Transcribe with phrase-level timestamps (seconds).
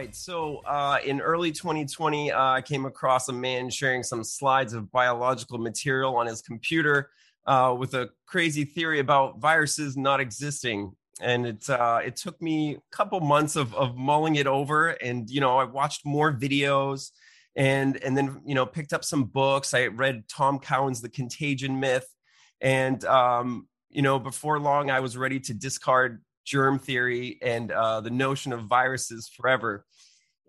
[0.00, 0.16] right.
[0.16, 4.90] So uh, in early 2020, uh, I came across a man sharing some slides of
[4.90, 7.10] biological material on his computer
[7.46, 10.92] uh, with a crazy theory about viruses not existing.
[11.20, 15.28] And it uh, it took me a couple months of, of mulling it over, and
[15.28, 17.10] you know I watched more videos,
[17.54, 19.74] and and then you know picked up some books.
[19.74, 22.08] I read Tom Cowan's The Contagion Myth,
[22.62, 28.00] and um, you know before long I was ready to discard germ theory and uh,
[28.00, 29.86] the notion of viruses forever.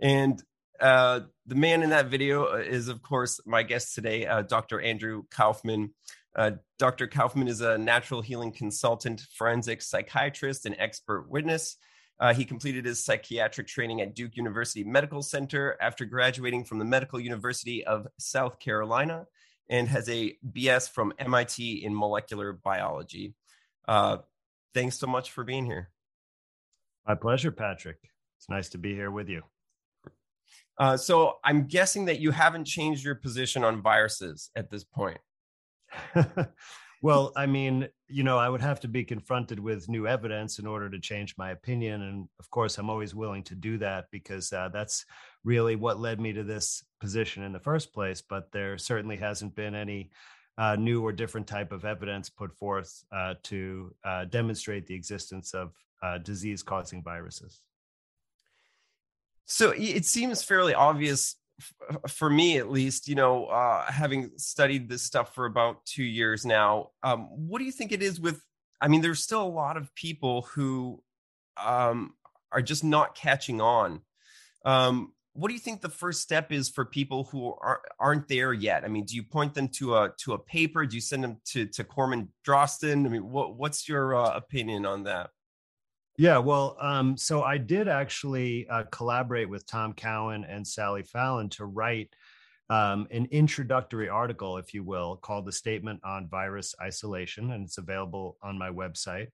[0.01, 0.41] And
[0.79, 4.81] uh, the man in that video uh, is, of course, my guest today, uh, Dr.
[4.81, 5.93] Andrew Kaufman.
[6.35, 7.07] Uh, Dr.
[7.07, 11.77] Kaufman is a natural healing consultant, forensic psychiatrist, and expert witness.
[12.19, 16.85] Uh, he completed his psychiatric training at Duke University Medical Center after graduating from the
[16.85, 19.25] Medical University of South Carolina
[19.69, 23.35] and has a BS from MIT in molecular biology.
[23.87, 24.17] Uh,
[24.73, 25.89] thanks so much for being here.
[27.07, 27.97] My pleasure, Patrick.
[28.37, 29.43] It's nice to be here with you.
[30.77, 35.19] Uh, so I'm guessing that you haven't changed your position on viruses at this point.
[37.01, 40.65] well, I mean, you know, I would have to be confronted with new evidence in
[40.65, 42.01] order to change my opinion.
[42.01, 45.05] And of course, I'm always willing to do that because uh, that's
[45.43, 48.21] really what led me to this position in the first place.
[48.21, 50.11] But there certainly hasn't been any
[50.57, 55.53] uh, new or different type of evidence put forth uh, to uh, demonstrate the existence
[55.53, 57.61] of uh, disease causing viruses.
[59.45, 61.35] So it seems fairly obvious
[62.07, 66.43] for me at least you know uh, having studied this stuff for about two years
[66.45, 68.41] now um, what do you think it is with
[68.81, 71.03] i mean there's still a lot of people who
[71.63, 72.15] um,
[72.51, 74.01] are just not catching on
[74.65, 78.51] um, what do you think the first step is for people who are, aren't there
[78.51, 78.83] yet?
[78.83, 80.85] I mean, do you point them to a to a paper?
[80.85, 83.05] Do you send them to to Corman Drosten?
[83.05, 85.29] I mean, what what's your uh, opinion on that?
[86.17, 91.49] Yeah, well, um, so I did actually uh, collaborate with Tom Cowan and Sally Fallon
[91.49, 92.13] to write
[92.69, 97.77] um, an introductory article, if you will, called "The Statement on Virus Isolation," and it's
[97.77, 99.27] available on my website.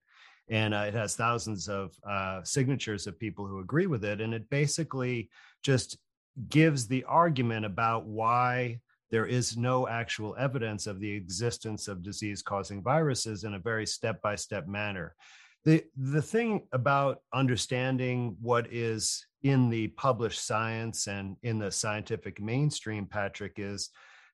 [0.48, 4.32] And uh, it has thousands of uh, signatures of people who agree with it and
[4.32, 5.28] it basically
[5.62, 5.98] just
[6.48, 12.42] gives the argument about why there is no actual evidence of the existence of disease
[12.42, 15.14] causing viruses in a very step by step manner
[15.64, 22.40] the the thing about understanding what is in the published science and in the scientific
[22.40, 23.90] mainstream patrick is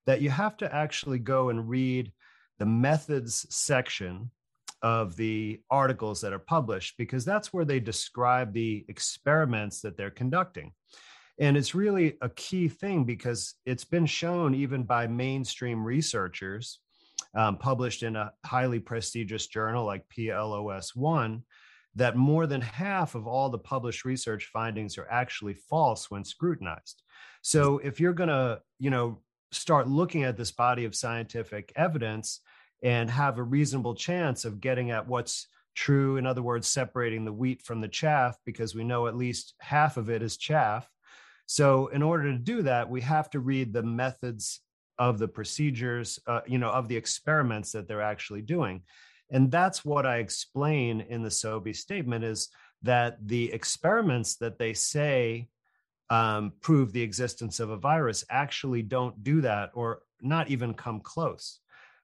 [0.07, 2.13] that you have to actually go and read
[2.59, 4.31] the methods section
[4.83, 10.11] of the articles that are published because that's where they describe the experiments that they're
[10.11, 10.73] conducting.
[11.41, 16.81] And it's really a key thing because it's been shown even by mainstream researchers
[17.35, 21.43] um, published in a highly prestigious journal like PLOS One
[21.97, 27.03] that more than half of all the published research findings are actually false when scrutinized.
[27.43, 29.21] So if you're going to, you know,
[29.53, 32.41] start looking at this body of scientific evidence,
[32.85, 36.19] and have a reasonable chance of getting at what's true.
[36.19, 39.97] In other words, separating the wheat from the chaff, because we know at least half
[39.97, 40.89] of it is chaff.
[41.47, 44.61] So, in order to do that, we have to read the methods
[44.99, 48.83] of the procedures, uh, you know, of the experiments that they're actually doing.
[49.31, 52.51] And that's what I explain in the SOVI statement is
[52.83, 55.49] that the experiments that they say
[56.11, 61.01] um, prove the existence of a virus actually don't do that or not even come
[61.01, 61.61] close.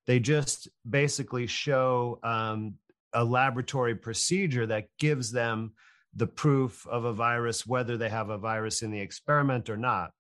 [0.07, 2.75] They just basically show um,
[3.13, 5.73] a laboratory procedure that gives them
[6.15, 10.13] the proof of a virus, whether they have a virus in the experiment or not.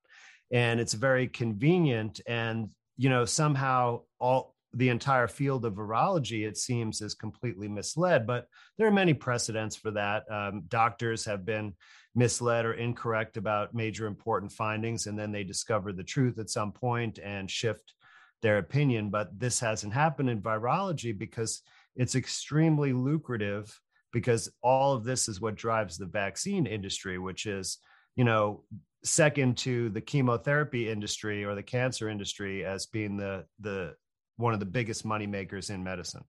[0.52, 2.20] And it's very convenient.
[2.26, 8.26] And, you know, somehow all the entire field of virology, it seems, is completely misled.
[8.26, 8.46] But
[8.78, 10.24] there are many precedents for that.
[10.30, 11.74] Um, doctors have been
[12.14, 16.72] misled or incorrect about major important findings, and then they discover the truth at some
[16.72, 17.94] point and shift
[18.42, 19.10] their opinion.
[19.10, 21.62] But this hasn't happened in virology because
[21.96, 23.78] it's extremely lucrative
[24.12, 27.78] because all of this is what drives the vaccine industry, which is,
[28.16, 28.64] you know,
[29.02, 33.94] second to the chemotherapy industry or the cancer industry as being the the
[34.36, 36.24] one of the biggest money makers in medicine.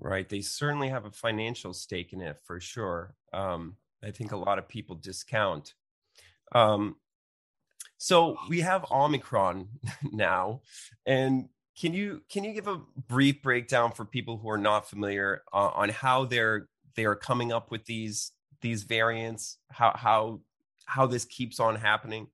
[0.00, 0.28] Right.
[0.28, 3.14] They certainly have a financial stake in it for sure.
[3.32, 5.74] Um, I think a lot of people discount.
[6.52, 6.96] Um,
[7.98, 9.68] so we have Omicron
[10.12, 10.62] now,
[11.04, 11.48] and
[11.78, 15.70] can you can you give a brief breakdown for people who are not familiar uh,
[15.74, 20.40] on how they're they are coming up with these these variants, how how
[20.88, 22.26] how this keeps on happening?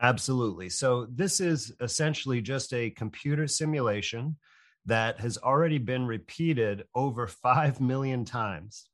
[0.00, 0.68] Absolutely.
[0.68, 4.36] So this is essentially just a computer simulation
[4.86, 8.88] that has already been repeated over 5 million times.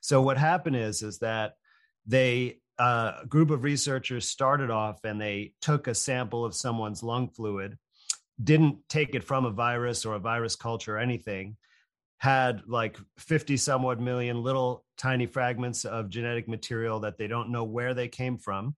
[0.00, 1.54] So what happened is is that
[2.06, 7.02] they uh, a group of researchers started off and they took a sample of someone's
[7.02, 7.76] lung fluid,
[8.42, 11.56] didn't take it from a virus or a virus culture or anything,
[12.18, 17.64] had like 50 somewhat million little tiny fragments of genetic material that they don't know
[17.64, 18.74] where they came from.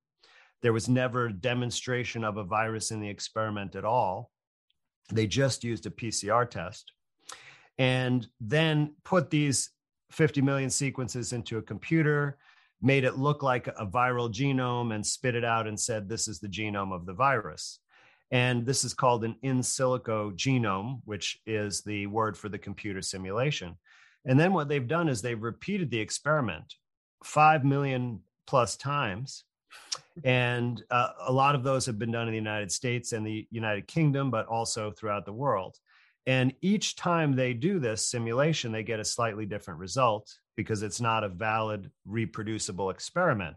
[0.63, 4.31] There was never demonstration of a virus in the experiment at all.
[5.11, 6.93] They just used a PCR test
[7.79, 9.71] and then put these
[10.13, 12.37] 50 million sequences into a computer,
[12.83, 16.41] made it look like a viral genome, and spit it out and said, This is
[16.41, 17.79] the genome of the virus.
[18.31, 23.03] And this is called an in silico genome, which is the word for the computer
[23.03, 23.77] simulation.
[24.25, 26.75] And then what they've done is they've repeated the experiment
[27.25, 29.45] 5 million plus times.
[30.25, 33.47] And uh, a lot of those have been done in the United States and the
[33.51, 35.77] United Kingdom, but also throughout the world.
[36.27, 41.01] And each time they do this simulation, they get a slightly different result because it's
[41.01, 43.57] not a valid, reproducible experiment.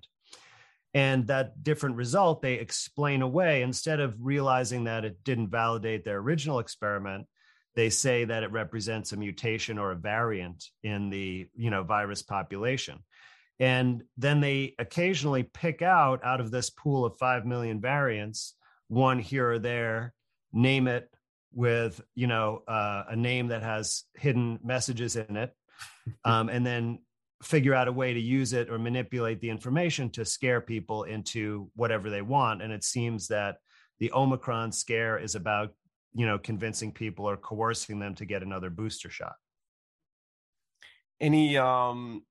[0.94, 6.20] And that different result they explain away instead of realizing that it didn't validate their
[6.20, 7.26] original experiment.
[7.76, 12.22] They say that it represents a mutation or a variant in the you know virus
[12.22, 13.00] population.
[13.60, 18.56] And then they occasionally pick out out of this pool of 5 million variants,
[18.88, 20.14] one here or there,
[20.52, 21.10] name it
[21.54, 25.54] with you know uh, a name that has hidden messages in it
[26.26, 27.00] um, and then
[27.42, 31.70] figure out a way to use it or manipulate the information to scare people into
[31.76, 33.58] whatever they want and it seems that
[34.00, 35.72] the omicron scare is about
[36.14, 39.36] you know convincing people or coercing them to get another booster shot
[41.20, 42.24] any um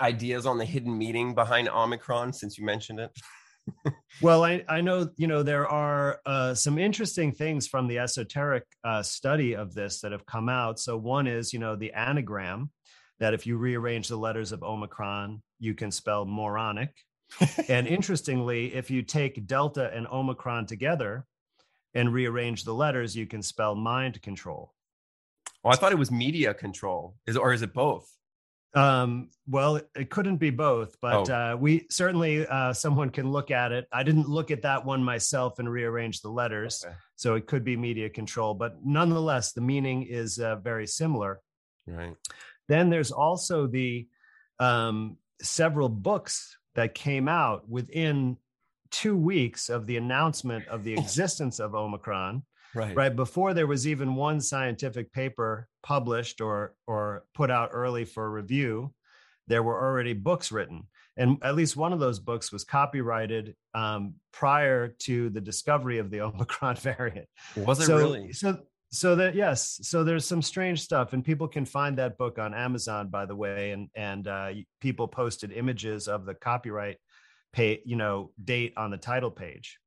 [0.00, 3.10] ideas on the hidden meaning behind omicron since you mentioned it
[4.22, 8.64] well, I, I know, you know, there are uh, some interesting things from the esoteric
[8.84, 10.78] uh, study of this that have come out.
[10.78, 12.70] So one is, you know, the anagram
[13.18, 16.94] that if you rearrange the letters of Omicron, you can spell moronic.
[17.68, 21.26] and interestingly, if you take Delta and Omicron together
[21.94, 24.72] and rearrange the letters, you can spell mind control.
[25.64, 27.16] Oh, I thought it was media control.
[27.26, 28.10] Is or is it both?
[28.72, 31.34] Um, well, it couldn't be both, but oh.
[31.34, 33.88] uh, we certainly uh, someone can look at it.
[33.92, 36.94] I didn't look at that one myself and rearrange the letters, okay.
[37.16, 38.54] so it could be media control.
[38.54, 41.40] But nonetheless, the meaning is uh, very similar.
[41.86, 42.14] Right.
[42.68, 44.06] Then there's also the
[44.60, 48.36] um, several books that came out within
[48.90, 52.42] two weeks of the announcement of the existence of Omicron
[52.74, 52.96] right.
[52.96, 58.30] right before there was even one scientific paper published or or put out early for
[58.30, 58.92] review
[59.50, 60.84] there were already books written.
[61.16, 66.10] And at least one of those books was copyrighted um, prior to the discovery of
[66.10, 67.28] the omicron variant.
[67.56, 68.32] Was it so, really?
[68.32, 68.58] so
[68.92, 72.52] so that yes so there's some strange stuff and people can find that book on
[72.52, 74.50] amazon by the way and and uh,
[74.80, 76.96] people posted images of the copyright
[77.52, 79.78] pay you know date on the title page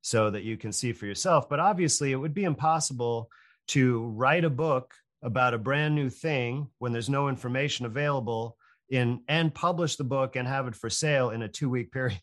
[0.00, 1.48] so that you can see for yourself.
[1.48, 3.30] But obviously, it would be impossible
[3.68, 8.56] to write a book about a brand new thing when there's no information available
[8.88, 12.20] in and publish the book and have it for sale in a two week period.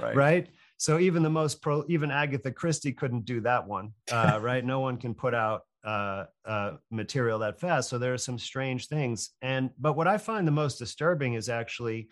[0.00, 0.16] right.
[0.16, 0.48] right.
[0.76, 4.64] So even the most pro, even Agatha Christie couldn't do that one, uh, right?
[4.64, 7.88] No one can put out uh, uh, material that fast.
[7.88, 9.30] So there are some strange things.
[9.40, 12.08] And but what I find the most disturbing is actually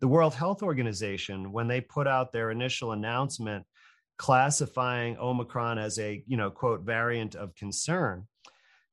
[0.00, 3.64] the World Health Organization, when they put out their initial announcement
[4.16, 8.26] classifying Omicron as a, you know, quote, variant of concern,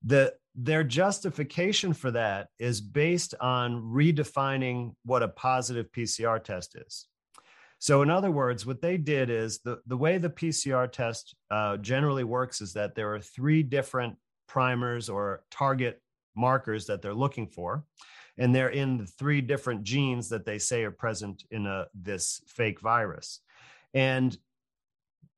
[0.04, 7.08] the their justification for that is based on redefining what a positive PCR test is.
[7.80, 11.78] So, in other words, what they did is the, the way the PCR test uh,
[11.78, 14.16] generally works is that there are three different
[14.48, 16.02] primers or target
[16.36, 17.84] markers that they're looking for
[18.38, 22.42] and they're in the three different genes that they say are present in a, this
[22.48, 23.40] fake virus.
[23.94, 24.38] And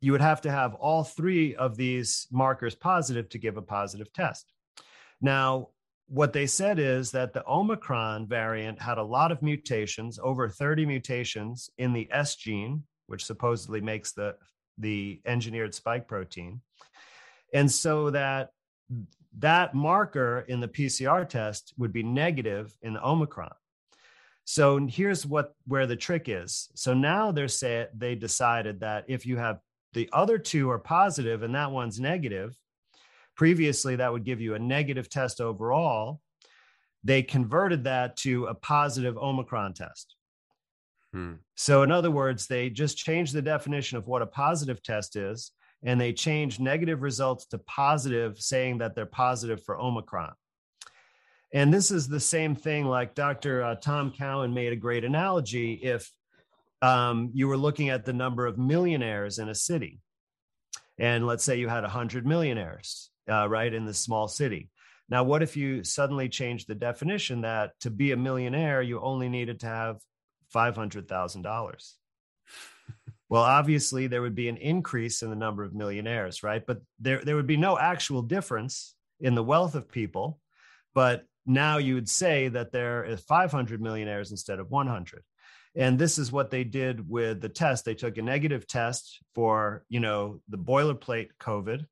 [0.01, 4.11] you would have to have all three of these markers positive to give a positive
[4.13, 4.51] test.
[5.21, 5.69] Now,
[6.07, 10.85] what they said is that the Omicron variant had a lot of mutations, over 30
[10.85, 14.35] mutations in the S gene, which supposedly makes the,
[14.77, 16.61] the engineered spike protein.
[17.53, 18.51] And so that
[19.39, 23.53] that marker in the PCR test would be negative in the Omicron.
[24.45, 26.69] So here's what where the trick is.
[26.73, 29.59] So now they're say they decided that if you have
[29.93, 32.55] the other two are positive and that one's negative,
[33.35, 36.21] previously that would give you a negative test overall.
[37.03, 40.15] They converted that to a positive Omicron test.
[41.13, 41.33] Hmm.
[41.55, 45.51] So, in other words, they just changed the definition of what a positive test is
[45.83, 50.33] and they change negative results to positive, saying that they're positive for Omicron.
[51.53, 53.63] And this is the same thing, like Dr.
[53.63, 55.73] Uh, Tom Cowan made a great analogy.
[55.73, 56.11] If
[56.81, 60.01] um, you were looking at the number of millionaires in a city,
[60.99, 64.69] and let's say you had 100 millionaires, uh, right, in this small city.
[65.09, 69.29] Now, what if you suddenly change the definition that to be a millionaire, you only
[69.29, 70.01] needed to have
[70.53, 71.93] $500,000?
[73.29, 76.65] Well, obviously, there would be an increase in the number of millionaires, right?
[76.65, 80.39] But there, there would be no actual difference in the wealth of people.
[80.95, 85.23] But now you would say that there is 500 millionaires instead of 100
[85.75, 89.85] and this is what they did with the test they took a negative test for
[89.87, 91.85] you know the boilerplate covid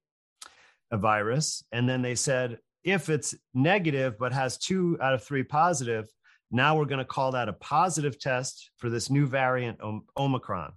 [0.92, 5.44] a virus and then they said if it's negative but has two out of three
[5.44, 6.08] positive
[6.52, 9.80] now we're going to call that a positive test for this new variant
[10.18, 10.74] omicron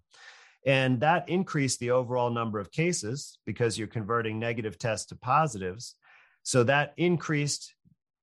[0.68, 5.94] and that increased the overall number of cases because you're converting negative tests to positives
[6.42, 7.74] so that increased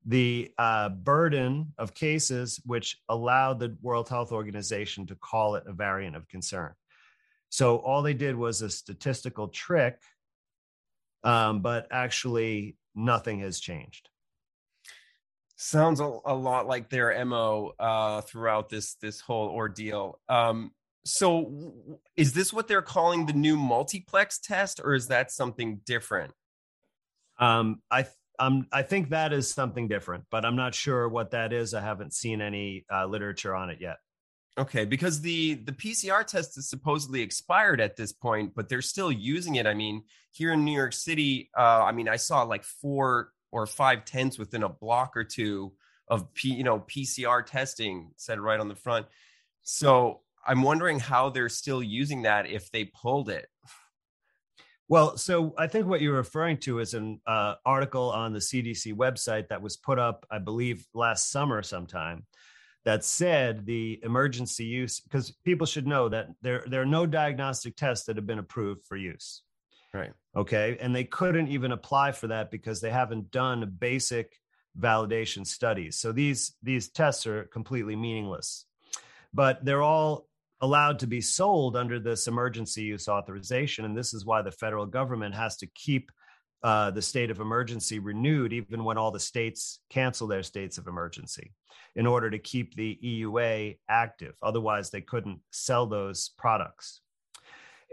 [0.05, 5.73] the uh, burden of cases, which allowed the World Health Organization to call it a
[5.73, 6.73] variant of concern.
[7.49, 9.97] So all they did was a statistical trick,
[11.23, 14.07] um, but actually nothing has changed.
[15.55, 20.19] Sounds a, a lot like their mo uh, throughout this this whole ordeal.
[20.29, 20.71] Um,
[21.05, 21.73] so,
[22.17, 26.33] is this what they're calling the new multiplex test, or is that something different?
[27.39, 28.07] Um, I
[28.39, 31.73] um, I think that is something different, but I'm not sure what that is.
[31.73, 33.97] I haven't seen any uh, literature on it yet.
[34.57, 39.11] Okay, because the the PCR test is supposedly expired at this point, but they're still
[39.11, 39.67] using it.
[39.67, 43.67] I mean, here in New York City, uh, I mean, I saw like four or
[43.67, 45.73] five tents within a block or two
[46.07, 49.05] of P, you know PCR testing said right on the front.
[49.63, 53.47] So I'm wondering how they're still using that if they pulled it.
[54.87, 58.93] Well, so I think what you're referring to is an uh, article on the CDC
[58.93, 62.27] website that was put up, I believe, last summer sometime,
[62.83, 67.75] that said the emergency use because people should know that there there are no diagnostic
[67.75, 69.41] tests that have been approved for use.
[69.91, 70.13] Right.
[70.35, 74.35] Okay, and they couldn't even apply for that because they haven't done basic
[74.79, 75.97] validation studies.
[75.97, 78.65] So these these tests are completely meaningless.
[79.33, 80.27] But they're all
[80.65, 83.85] allowed to be sold under this emergency use authorization.
[83.85, 86.11] And this is why the federal government has to keep
[86.63, 90.87] uh, the state of emergency renewed, even when all the states cancel their states of
[90.87, 91.53] emergency,
[91.95, 94.33] in order to keep the EUA active.
[94.41, 97.01] Otherwise, they couldn't sell those products.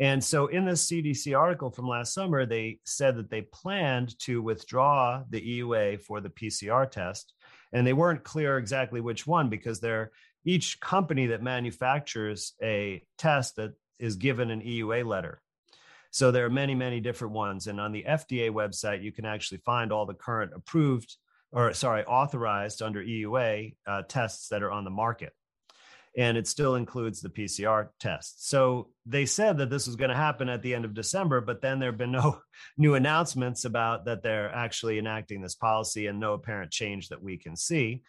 [0.01, 4.41] And so, in this CDC article from last summer, they said that they planned to
[4.41, 7.35] withdraw the EUA for the PCR test.
[7.75, 10.11] And they weren't clear exactly which one because they're
[10.45, 15.41] each company that manufactures a test that is given an EUA letter.
[16.11, 17.67] So there are many, many different ones.
[17.67, 21.17] And on the FDA website, you can actually find all the current approved
[21.53, 25.33] or sorry, authorized under EUA uh, tests that are on the market.
[26.17, 28.49] And it still includes the PCR test.
[28.49, 31.63] So they said that this was going to happen at the end of December, but
[31.63, 32.41] then there have been no
[32.77, 37.39] new announcements about that they're actually enacting this policy and no apparent change that we
[37.39, 38.03] can see.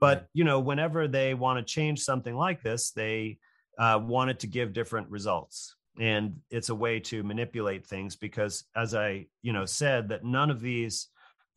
[0.00, 3.38] But you know, whenever they want to change something like this, they
[3.78, 8.16] uh, want it to give different results, and it's a way to manipulate things.
[8.16, 11.08] Because, as I you know said, that none of these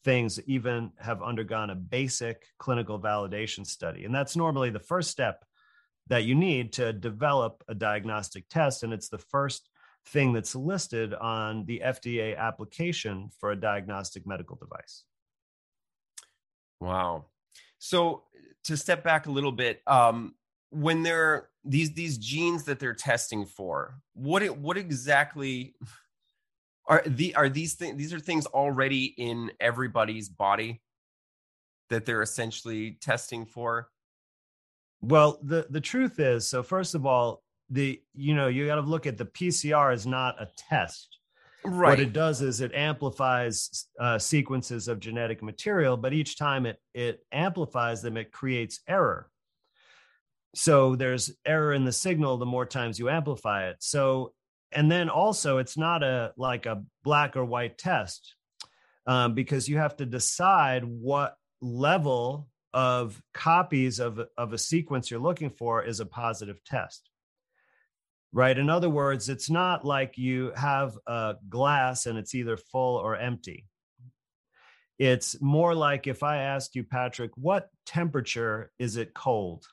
[0.05, 5.43] things even have undergone a basic clinical validation study, and that's normally the first step
[6.07, 9.69] that you need to develop a diagnostic test, and it's the first
[10.07, 15.03] thing that's listed on the FDA application for a diagnostic medical device.
[16.79, 17.25] Wow.
[17.77, 18.23] So
[18.65, 20.35] to step back a little bit, um,
[20.69, 25.75] when they're these these genes that they're testing for, what it, what exactly
[26.89, 27.97] are the are these things?
[27.97, 30.81] These are things already in everybody's body
[31.89, 33.89] that they're essentially testing for.
[35.01, 38.81] Well, the the truth is, so first of all, the you know you got to
[38.81, 41.18] look at the PCR is not a test.
[41.65, 41.89] Right.
[41.89, 46.77] What it does is it amplifies uh, sequences of genetic material, but each time it
[46.93, 49.29] it amplifies them, it creates error.
[50.55, 53.77] So there's error in the signal the more times you amplify it.
[53.79, 54.33] So
[54.71, 58.35] and then also it's not a like a black or white test
[59.05, 65.19] um, because you have to decide what level of copies of of a sequence you're
[65.19, 67.08] looking for is a positive test
[68.31, 68.57] right?
[68.57, 73.15] In other words, it's not like you have a glass and it's either full or
[73.15, 73.65] empty.
[74.97, 79.65] It's more like if I asked you, Patrick, what temperature is it cold?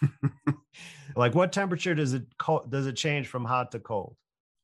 [1.16, 4.16] like what temperature does it co- does it change from hot to cold?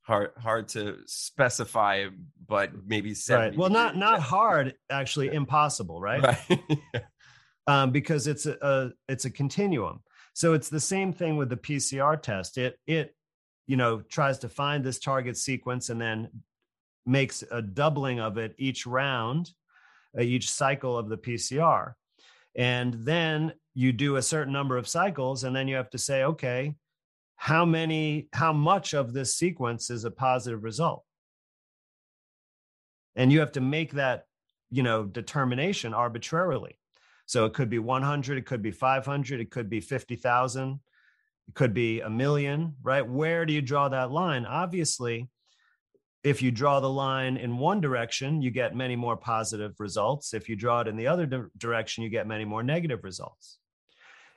[0.02, 2.06] hard hard to specify
[2.48, 6.78] but maybe 70 right well not not hard actually impossible right, right.
[7.66, 10.00] um, because it's a, a it's a continuum
[10.40, 12.56] so it's the same thing with the pcr test.
[12.56, 13.14] It it
[13.66, 16.30] you know tries to find this target sequence and then
[17.04, 19.50] makes a doubling of it each round
[20.18, 21.92] uh, each cycle of the pcr
[22.56, 26.24] and then you do a certain number of cycles and then you have to say
[26.24, 26.74] okay
[27.36, 31.04] how many how much of this sequence is a positive result?
[33.16, 34.24] And you have to make that
[34.70, 36.79] you know determination arbitrarily
[37.30, 40.80] so it could be 100 it could be 500 it could be 50,000
[41.46, 43.08] it could be a million right?
[43.08, 44.44] Where do you draw that line?
[44.44, 45.28] Obviously
[46.24, 50.34] if you draw the line in one direction you get many more positive results.
[50.34, 53.58] If you draw it in the other di- direction you get many more negative results.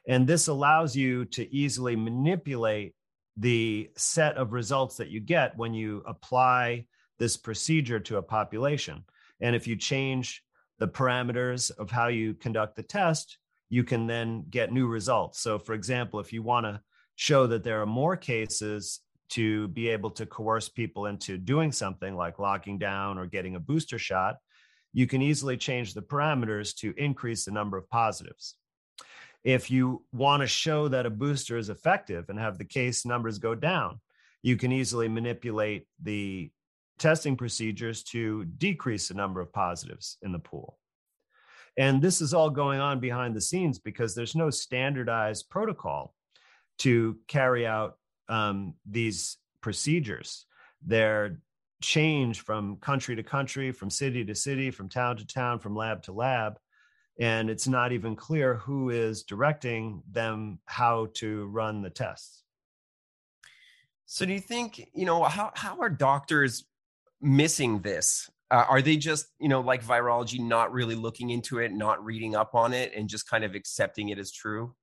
[0.08, 2.94] And this allows you to easily manipulate
[3.38, 6.86] the set of results that you get when you apply
[7.18, 9.04] this procedure to a population.
[9.42, 10.43] And if you change
[10.80, 13.38] the parameters of how you conduct the test,
[13.70, 15.40] you can then get new results.
[15.40, 16.82] So, for example, if you want to
[17.16, 19.00] show that there are more cases
[19.30, 23.60] to be able to coerce people into doing something like locking down or getting a
[23.60, 24.38] booster shot,
[24.94, 28.56] you can easily change the parameters to increase the number of positives
[29.44, 33.40] if you want to show that a booster is effective and have the case numbers
[33.40, 34.00] go down,
[34.42, 36.50] you can easily manipulate the
[37.00, 40.78] testing procedures to decrease the number of positives in the pool.
[41.78, 46.14] And this is all going on behind the scenes because there's no standardized protocol
[46.80, 47.98] to carry out
[48.30, 50.46] um, these procedures.
[50.86, 51.40] They're
[51.82, 56.04] change from country to country, from city to city, from town to town, from lab
[56.04, 56.58] to lab
[57.20, 62.44] and it's not even clear who is directing them how to run the tests.
[64.06, 66.66] So, do you think you know how how are doctors
[67.24, 68.30] missing this?
[68.52, 72.36] Uh, are they just you know like virology, not really looking into it, not reading
[72.36, 74.76] up on it, and just kind of accepting it as true?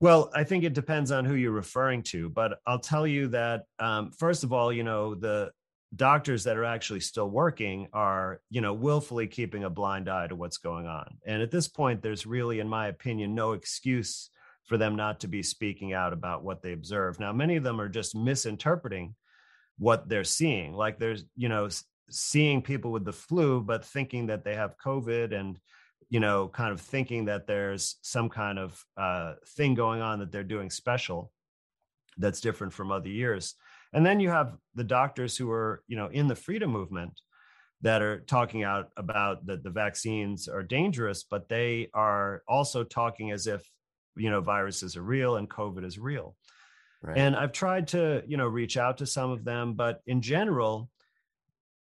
[0.00, 3.64] Well, I think it depends on who you're referring to, but I'll tell you that
[3.78, 5.52] um, first of all, you know the
[5.96, 10.36] doctors that are actually still working are you know willfully keeping a blind eye to
[10.36, 14.28] what's going on and at this point there's really in my opinion no excuse
[14.64, 17.80] for them not to be speaking out about what they observe now many of them
[17.80, 19.14] are just misinterpreting
[19.78, 21.68] what they're seeing like there's you know
[22.10, 25.58] seeing people with the flu but thinking that they have covid and
[26.10, 30.32] you know kind of thinking that there's some kind of uh, thing going on that
[30.32, 31.30] they're doing special
[32.16, 33.54] that's different from other years
[33.92, 37.20] and then you have the doctors who are, you know, in the freedom movement
[37.80, 43.30] that are talking out about that the vaccines are dangerous, but they are also talking
[43.30, 43.68] as if,
[44.16, 46.36] you know, viruses are real and COVID is real.
[47.16, 50.90] And I've tried to, you know, reach out to some of them, but in general,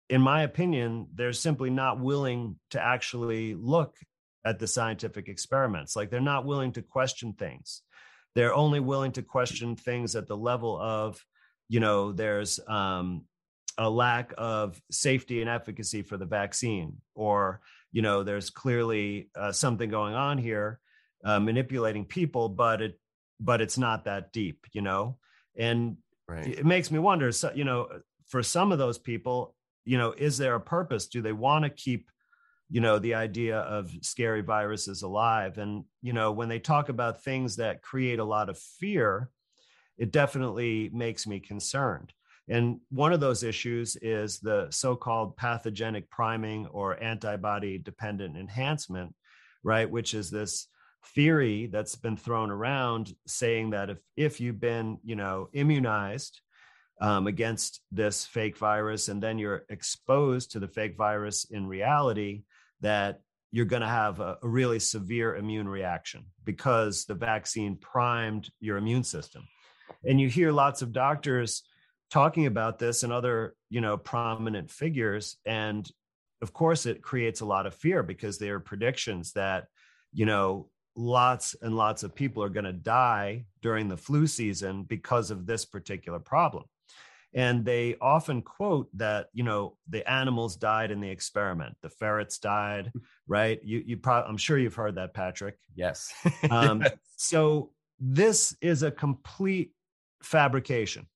[0.09, 3.95] in my opinion, they're simply not willing to actually look
[4.45, 5.95] at the scientific experiments.
[5.95, 7.81] Like they're not willing to question things.
[8.35, 11.23] They're only willing to question things at the level of
[11.67, 13.23] you know there's um,
[13.77, 19.51] a lack of safety and efficacy for the vaccine or you know there's clearly uh,
[19.51, 20.79] something going on here
[21.23, 22.99] uh, manipulating people but it
[23.39, 25.17] but it's not that deep you know
[25.57, 26.47] and right.
[26.47, 30.13] it makes me wonder so, you know uh, for some of those people you know
[30.17, 32.09] is there a purpose do they want to keep
[32.69, 37.23] you know the idea of scary viruses alive and you know when they talk about
[37.23, 39.29] things that create a lot of fear
[39.97, 42.13] it definitely makes me concerned.
[42.47, 49.15] And one of those issues is the so called pathogenic priming or antibody dependent enhancement,
[49.63, 49.89] right?
[49.89, 50.67] Which is this
[51.13, 56.41] theory that's been thrown around saying that if, if you've been, you know, immunized
[57.01, 62.43] um, against this fake virus and then you're exposed to the fake virus in reality,
[62.81, 68.49] that you're going to have a, a really severe immune reaction because the vaccine primed
[68.59, 69.47] your immune system.
[70.03, 71.63] And you hear lots of doctors
[72.09, 75.89] talking about this and other you know prominent figures and
[76.41, 79.65] of course it creates a lot of fear because there are predictions that
[80.13, 84.83] you know lots and lots of people are going to die during the flu season
[84.83, 86.63] because of this particular problem
[87.33, 92.37] and they often quote that you know the animals died in the experiment the ferrets
[92.37, 92.93] died
[93.27, 96.13] right you you probably i'm sure you've heard that patrick yes
[96.49, 96.81] um,
[97.17, 99.71] so this is a complete
[100.21, 101.07] fabrication.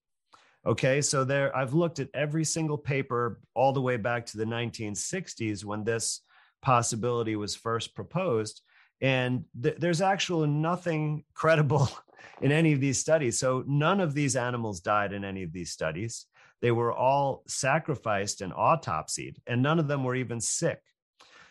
[0.65, 4.45] Okay, so there I've looked at every single paper all the way back to the
[4.45, 6.21] 1960s when this
[6.61, 8.61] possibility was first proposed.
[9.01, 11.89] And th- there's actually nothing credible
[12.41, 13.39] in any of these studies.
[13.39, 16.25] So none of these animals died in any of these studies.
[16.61, 20.81] They were all sacrificed and autopsied, and none of them were even sick.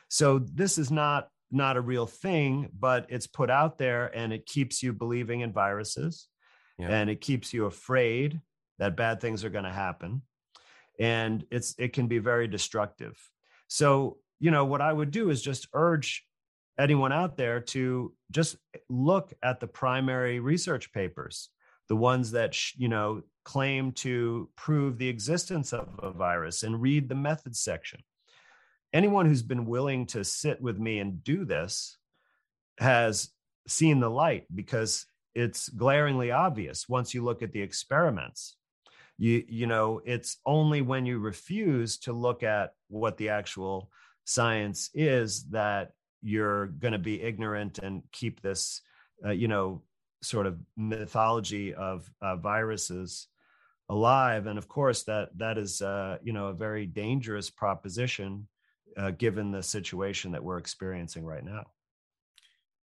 [0.08, 4.44] So this is not not a real thing, but it's put out there and it
[4.44, 6.28] keeps you believing in viruses
[6.78, 6.88] yeah.
[6.88, 8.40] and it keeps you afraid
[8.78, 10.22] that bad things are going to happen.
[10.98, 13.16] And it's it can be very destructive.
[13.68, 16.24] So, you know, what I would do is just urge
[16.78, 18.56] anyone out there to just
[18.88, 21.50] look at the primary research papers,
[21.88, 27.08] the ones that, you know, claim to prove the existence of a virus and read
[27.08, 28.00] the methods section.
[28.92, 31.96] Anyone who's been willing to sit with me and do this
[32.78, 33.30] has
[33.66, 38.56] seen the light because it's glaringly obvious once you look at the experiments
[39.18, 43.90] you you know it's only when you refuse to look at what the actual
[44.24, 45.90] science is that
[46.22, 48.80] you're going to be ignorant and keep this,
[49.24, 49.82] uh, you know,
[50.22, 53.28] sort of mythology of uh, viruses
[53.88, 54.46] alive.
[54.46, 58.48] And of course, that that is, uh, you know, a very dangerous proposition
[58.96, 61.66] uh, given the situation that we're experiencing right now.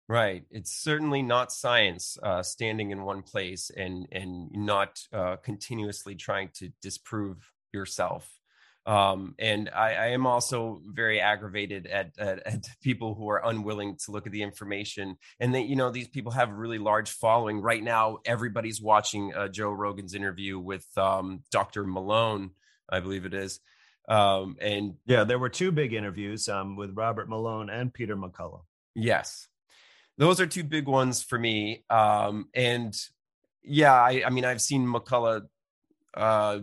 [0.07, 0.43] Right.
[0.51, 6.49] It's certainly not science uh, standing in one place and and not uh, continuously trying
[6.55, 7.37] to disprove
[7.71, 8.40] yourself
[8.85, 13.97] um, and I, I, am also very aggravated at, at, at, people who are unwilling
[14.05, 15.17] to look at the information.
[15.39, 17.61] And that you know these people have a really large following.
[17.61, 22.51] Right now everybody's watching uh, joe rogan's interview with um, dr malone
[22.89, 23.59] i believe it is.
[24.09, 28.63] Um, and yeah there were two big interviews um, with robert malone and peter mccullough.
[28.95, 29.47] Yes.
[30.17, 31.83] Those are two big ones for me.
[31.89, 32.95] Um, and
[33.63, 35.45] yeah I, I mean i've seen mccullough
[36.15, 36.59] uh,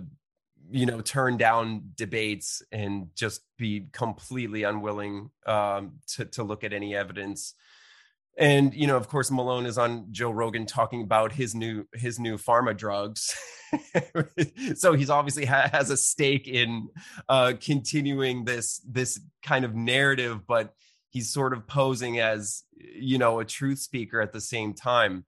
[0.70, 6.72] you know turn down debates and just be completely unwilling um, to to look at
[6.72, 7.54] any evidence.
[8.36, 12.18] And you know of course malone is on joe rogan talking about his new his
[12.18, 13.34] new pharma drugs.
[14.76, 16.88] So he's obviously ha- has a stake in
[17.28, 20.72] uh continuing this this kind of narrative but
[21.10, 25.26] he's sort of posing as you know a truth speaker at the same time.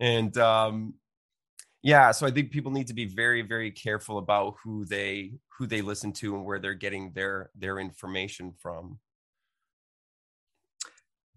[0.00, 0.94] And um
[1.86, 5.66] yeah so i think people need to be very very careful about who they who
[5.66, 8.98] they listen to and where they're getting their their information from.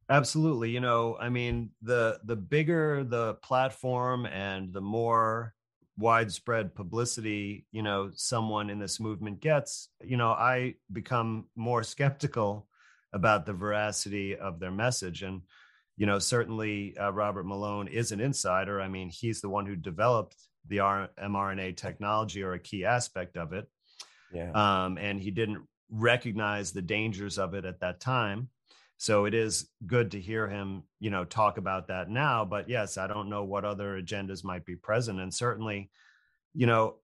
[0.09, 5.53] Absolutely you know i mean the the bigger the platform and the more
[5.99, 12.67] widespread publicity you know someone in this movement gets you know i become more skeptical
[13.13, 15.23] about the veracity of their message.
[15.23, 15.41] And
[15.99, 18.79] you know, certainly uh, Robert Malone is an insider.
[18.79, 23.35] I mean, he's the one who developed the R- mRNA technology or a key aspect
[23.35, 23.67] of it.
[24.31, 24.51] Yeah.
[24.51, 28.47] Um, and he didn't recognize the dangers of it at that time.
[28.95, 32.45] So it is good to hear him, you know, talk about that now.
[32.45, 35.19] But yes, I don't know what other agendas might be present.
[35.19, 35.89] And certainly,
[36.53, 36.95] you know,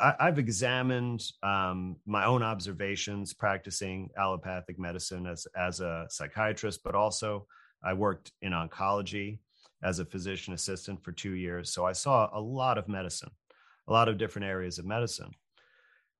[0.00, 6.94] I, have examined um, my own observations practicing allopathic medicine as as a psychiatrist, but
[6.94, 7.46] also
[7.82, 9.38] I worked in oncology
[9.82, 11.72] as a physician assistant for two years.
[11.72, 13.30] So I saw a lot of medicine,
[13.86, 15.30] a lot of different areas of medicine.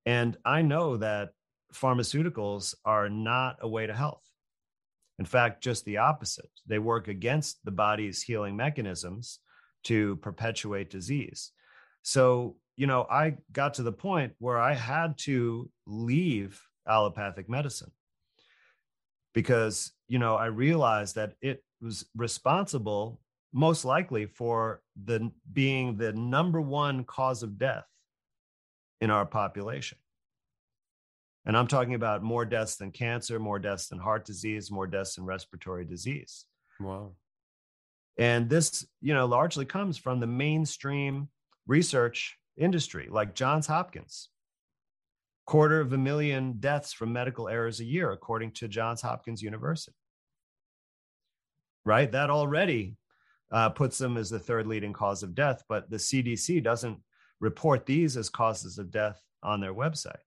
[0.06, 1.30] And I know that
[1.74, 4.22] pharmaceuticals are not a way to health.
[5.18, 6.50] In fact, just the opposite.
[6.66, 9.40] They work against the body's healing mechanisms
[9.84, 11.50] to perpetuate disease.
[12.02, 17.90] So, you know, I got to the point where I had to leave allopathic medicine
[19.34, 23.20] because you know i realized that it was responsible
[23.52, 27.86] most likely for the being the number one cause of death
[29.00, 29.98] in our population.
[31.46, 35.14] And i'm talking about more deaths than cancer more deaths than heart disease more deaths
[35.14, 36.44] than respiratory disease.
[36.80, 37.12] Wow.
[38.18, 41.28] And this you know largely comes from the mainstream
[41.66, 44.30] research industry like johns hopkins
[45.48, 49.96] quarter of a million deaths from medical errors a year, according to Johns Hopkins University.
[51.86, 52.12] Right?
[52.12, 52.98] That already
[53.50, 56.98] uh, puts them as the third leading cause of death, but the CDC doesn't
[57.40, 60.20] report these as causes of death on their website.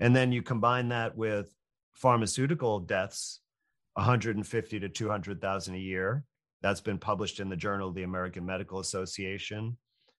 [0.00, 1.54] And then you combine that with
[1.92, 3.40] pharmaceutical deaths,
[3.92, 6.24] 150 to 200,000 a year.
[6.62, 9.76] That's been published in the Journal of the American Medical Association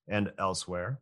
[0.07, 0.99] and elsewhere.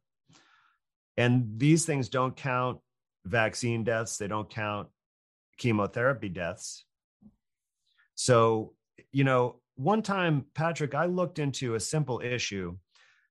[1.18, 2.80] And these things don't count
[3.26, 4.90] vaccine deaths, they don't count
[5.58, 6.86] chemotherapy deaths.
[8.16, 8.74] So,
[9.12, 12.78] you know, one time, Patrick, I looked into a simple issue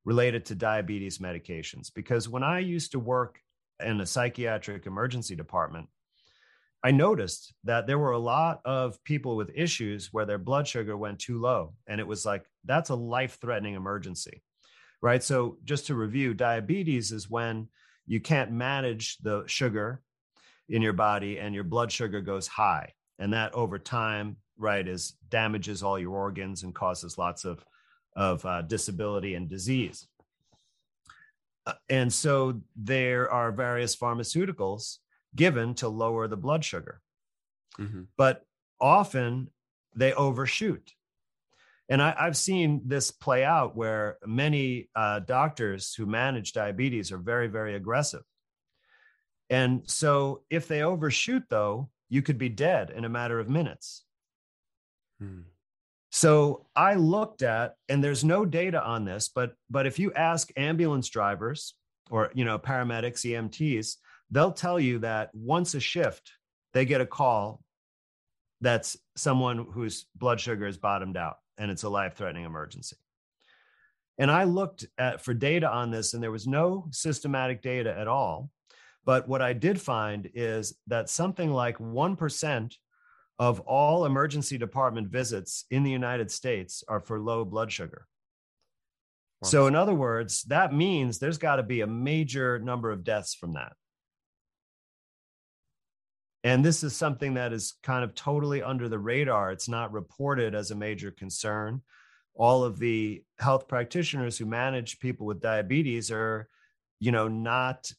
[0.05, 3.41] related to diabetes medications because when I used to work
[3.83, 5.89] in a psychiatric emergency department,
[6.83, 10.97] I noticed that there were a lot of people with issues where their blood sugar
[10.99, 11.73] went too low.
[11.87, 14.43] And it was like, that's a life threatening emergency,
[15.05, 15.23] right?
[15.23, 17.69] So, just to review, diabetes is when
[18.07, 20.01] you can't manage the sugar
[20.71, 22.95] in your body and your blood sugar goes high.
[23.19, 27.63] And that over time, right, is damages all your organs and causes lots of,
[28.17, 30.09] of uh, disability and disease.
[31.67, 35.01] Uh, and so there are various pharmaceuticals
[35.37, 37.03] given to lower the blood sugar.
[37.79, 38.05] Mm-hmm.
[38.17, 38.47] But
[38.81, 39.51] often
[39.95, 40.95] they overshoot.
[41.89, 47.19] And I, have seen this play out where many uh, doctors who manage diabetes are
[47.19, 48.23] very, very aggressive.
[49.51, 54.05] And so if they overshoot, though, you could be dead in a matter of minutes.
[55.21, 55.43] Hmm.
[56.11, 60.51] So I looked at, and there's no data on this, but but if you ask
[60.57, 61.75] ambulance drivers
[62.09, 63.97] or you know paramedics, EMTs,
[64.31, 66.33] they'll tell you that once a shift,
[66.73, 67.61] they get a call
[68.61, 72.97] that's someone whose blood sugar is bottomed out and it's a life threatening emergency.
[74.19, 78.09] And I looked at for data on this, and there was no systematic data at
[78.09, 78.51] all.
[79.05, 82.75] But what I did find is that something like 1%
[83.39, 88.07] of all emergency department visits in the United States are for low blood sugar.
[89.43, 89.49] Wow.
[89.49, 93.35] So, in other words, that means there's got to be a major number of deaths
[93.35, 93.73] from that.
[96.45, 99.51] And this is something that is kind of totally under the radar.
[99.51, 101.81] It's not reported as a major concern.
[102.35, 106.49] All of the health practitioners who manage people with diabetes are,
[107.01, 107.91] you know, not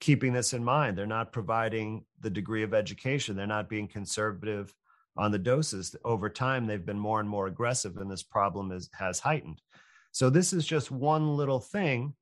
[0.00, 0.98] keeping this in mind.
[0.98, 3.36] They're not providing the degree of education.
[3.36, 4.74] They're not being conservative
[5.16, 5.94] on the doses.
[6.04, 9.60] Over time, they've been more and more aggressive, and this problem is, has heightened.
[10.10, 12.14] So, this is just one little thing,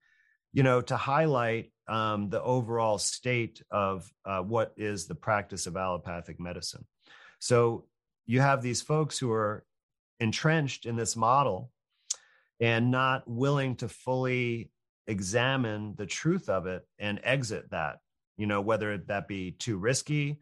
[0.53, 5.77] you know, to highlight um, the overall state of uh, what is the practice of
[5.77, 6.85] allopathic medicine.
[7.41, 7.87] So
[8.27, 9.65] you have these folks who are
[10.21, 11.71] entrenched in this model
[12.61, 14.71] and not willing to fully
[15.07, 17.99] examine the truth of it and exit that,
[18.37, 20.39] you know, whether that be too risky,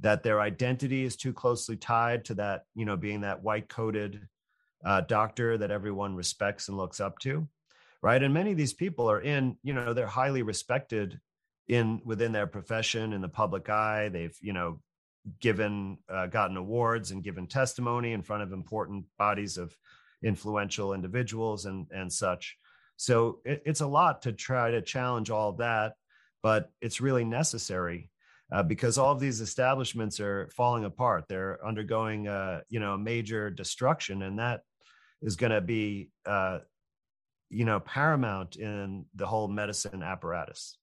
[0.00, 4.28] that their identity is too closely tied to that, you know, being that white coated
[4.84, 7.48] uh, doctor that everyone respects and looks up to
[8.06, 8.22] right?
[8.22, 11.18] And many of these people are in you know they're highly respected
[11.66, 14.10] in within their profession in the public eye.
[14.10, 14.78] They've you know
[15.40, 19.76] given uh, gotten awards and given testimony in front of important bodies of
[20.22, 22.56] influential individuals and and such.
[22.96, 25.94] So it, it's a lot to try to challenge all that
[26.44, 28.08] but it's really necessary
[28.52, 31.24] uh, because all of these establishments are falling apart.
[31.28, 34.60] They're undergoing uh, you know major destruction and that
[35.22, 36.60] is going to be uh,
[37.48, 40.76] you know paramount in the whole medicine apparatus.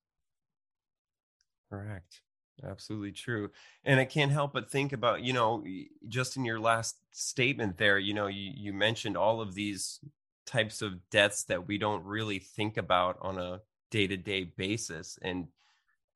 [1.71, 2.21] Correct.
[2.63, 3.49] Absolutely true.
[3.83, 5.63] And i can't help but think about you know
[6.07, 9.99] just in your last statement there you know you, you mentioned all of these
[10.45, 15.17] types of deaths that we don't really think about on a day-to-day basis.
[15.21, 15.47] And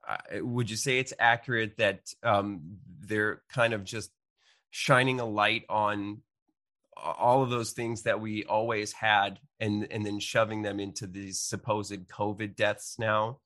[0.07, 4.11] uh, would you say it's accurate that um, they're kind of just
[4.71, 6.21] shining a light on
[7.03, 11.39] all of those things that we always had and and then shoving them into these
[11.39, 13.39] supposed covid deaths now.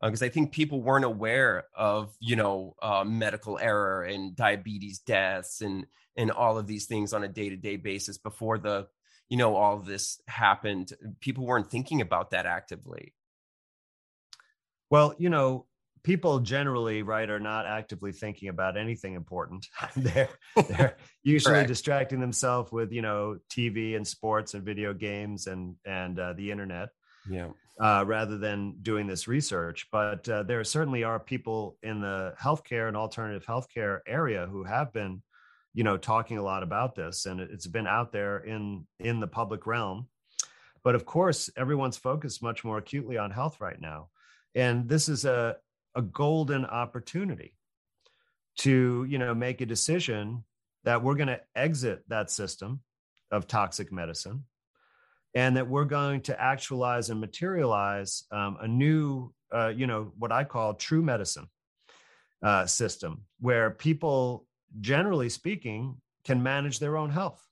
[0.00, 5.00] Because uh, i think people weren't aware of you know uh, medical error and diabetes
[5.00, 5.86] deaths and
[6.16, 8.88] and all of these things on a day-to-day basis before the
[9.28, 10.92] you know all of this happened.
[11.20, 13.14] People weren't thinking about that actively.
[14.90, 15.66] Well you know
[16.02, 19.66] people generally right are not actively thinking about anything important.
[19.96, 20.28] They're
[20.68, 26.18] they're usually distracting themselves with you know tv and sports and video games and and
[26.18, 26.90] uh, the internet
[27.28, 27.48] yeah.
[27.80, 29.88] uh, rather than doing this research.
[29.92, 34.92] But uh, there certainly are people in the healthcare and alternative healthcare area who have
[34.92, 35.22] been
[35.74, 39.28] you know talking a lot about this and it's been out there in in the
[39.28, 40.08] public realm.
[40.82, 44.08] But of course everyone's focused much more acutely on health right now.
[44.54, 45.56] And this is a
[45.94, 47.54] a golden opportunity
[48.58, 50.44] to you know make a decision
[50.84, 52.80] that we're going to exit that system
[53.30, 54.44] of toxic medicine
[55.34, 60.32] and that we're going to actualize and materialize um, a new uh, you know what
[60.32, 61.46] i call true medicine
[62.42, 64.46] uh, system where people
[64.80, 67.46] generally speaking can manage their own health.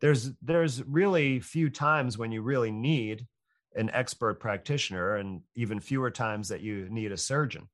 [0.00, 3.26] There's there's really few times when you really need
[3.74, 7.68] an expert practitioner and even fewer times that you need a surgeon.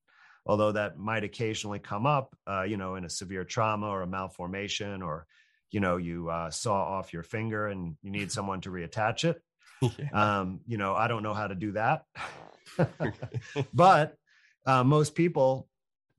[0.47, 4.07] Although that might occasionally come up uh, you know in a severe trauma or a
[4.07, 5.27] malformation or
[5.71, 9.43] you know you uh, saw off your finger and you need someone to reattach it
[9.99, 10.39] yeah.
[10.41, 12.05] um, you know i don't know how to do that.
[13.75, 14.15] But
[14.67, 15.69] uh, most people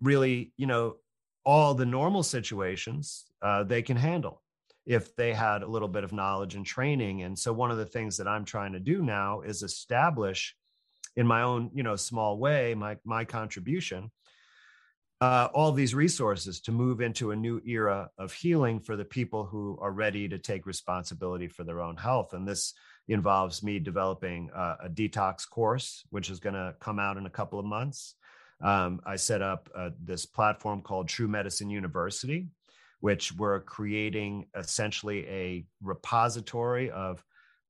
[0.02, 0.98] really you know
[1.46, 4.42] all the normal situations uh, they can handle
[4.90, 7.22] if they had a little bit of knowledge and training.
[7.22, 10.56] And so one of the things that I'm trying to do now is establish
[11.16, 14.10] in my own, you know, small way, my my contribution,
[15.22, 19.46] uh, all these resources to move into a new era of healing for the people
[19.46, 22.34] who are ready to take responsibility for their own health.
[22.34, 22.74] And this
[23.08, 27.30] involves me developing uh, a detox course, which is going to come out in a
[27.30, 28.16] couple of months.
[28.62, 32.48] Um, I set up uh, this platform called True Medicine University,
[33.00, 37.24] which we're creating essentially a repository of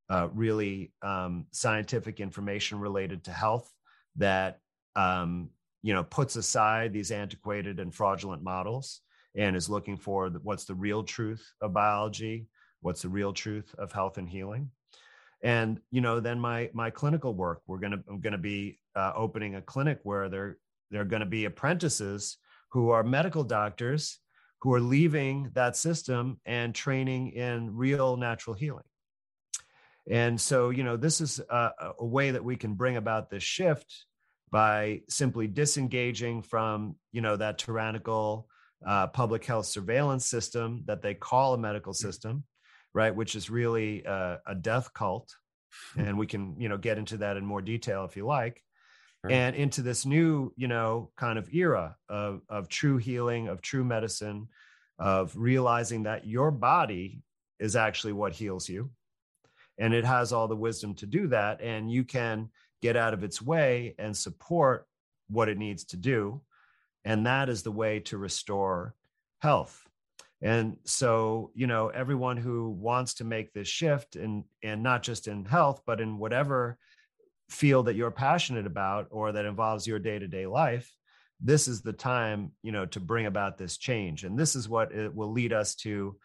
[0.09, 3.71] uh, really um, scientific information related to health
[4.15, 4.59] that
[4.95, 5.49] um,
[5.83, 9.01] you know puts aside these antiquated and fraudulent models
[9.35, 12.47] and is looking for the, what's the real truth of biology
[12.81, 14.71] what's the real truth of health and healing.
[15.41, 18.77] And you know then my my clinical work we're going to i'm going to be
[18.95, 20.57] uh, opening a clinic where there
[20.91, 22.37] there are going to be apprentices
[22.71, 24.19] who are medical doctors
[24.61, 28.83] who are leaving that system and training in real natural healing.
[30.09, 33.43] And so you know this is a, a way that we can bring about this
[33.43, 34.05] shift
[34.51, 38.47] by simply disengaging from you know that tyrannical
[38.85, 41.97] uh, public health surveillance system that they call a medical mm.
[41.97, 42.43] system
[42.93, 45.29] right which is really a, a death cult.
[45.95, 48.63] And we can you know get into that in more detail if you like
[49.27, 53.83] and into this new you know kind of era of of true healing of true
[53.83, 54.47] medicine
[54.97, 57.21] of realizing that your body
[57.59, 58.89] is actually what heals you
[59.77, 62.49] and it has all the wisdom to do that and you can
[62.81, 64.85] get out of its way and support
[65.29, 66.41] what it needs to do.
[67.05, 68.93] And that is the way to restore
[69.39, 69.85] health.
[70.41, 75.27] And so, you know, everyone who wants to make this shift and and not just
[75.27, 76.77] in health, but in whatever
[77.49, 80.95] field that you're passionate about or that involves your day-to-day life,
[81.41, 84.23] this is the time, you know, to bring about this change.
[84.23, 86.17] And this is what it will lead us to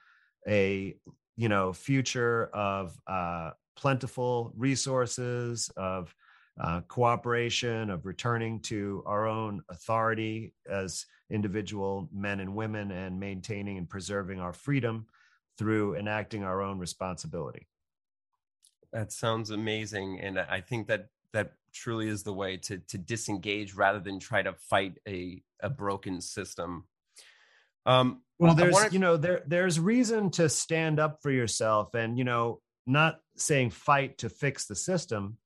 [0.46, 0.96] a,
[1.36, 6.14] you know, future of uh, plentiful resources, of
[6.60, 13.78] uh, cooperation, of returning to our own authority as individual men and women, and maintaining
[13.78, 15.06] and preserving our freedom
[15.56, 17.66] through enacting our own responsibility.
[18.92, 23.74] That sounds amazing, and I think that that truly is the way to to disengage
[23.74, 26.84] rather than try to fight a a broken system.
[27.84, 28.90] Um, well, there's wanna...
[28.90, 33.70] you know there there's reason to stand up for yourself, and you know not saying
[33.70, 35.36] fight to fix the system,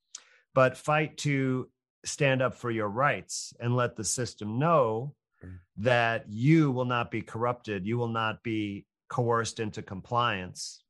[0.55, 1.68] but fight to
[2.05, 5.59] stand up for your rights and let the system know mm.
[5.77, 10.85] that you will not be corrupted you will not be coerced into compliance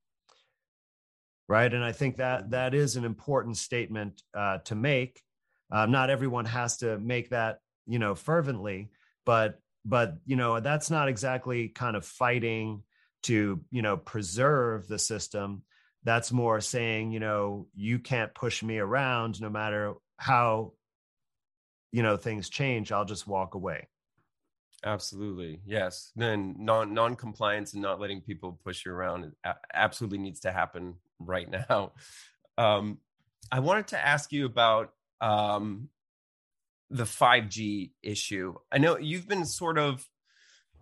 [1.49, 1.73] right?
[1.73, 5.23] And i think that that is an important statement uh, to make.
[5.71, 8.91] Um, not everyone has to make that you know fervently
[9.29, 12.83] but but you know that's not exactly kind of fighting
[13.25, 15.63] to you know preserve the system.
[16.03, 20.73] That's more saying you know you can't push me around no matter how
[21.93, 22.91] you know things change.
[22.91, 23.89] I'll just walk away.
[24.83, 25.61] Absolutely.
[25.67, 26.11] Yes.
[26.17, 29.33] Then non non-compliance and not letting people push you around
[29.75, 31.93] absolutely needs to happen right now
[32.57, 32.99] um,
[33.51, 35.89] i wanted to ask you about um,
[36.91, 40.09] the 5g issue i know you've been sort of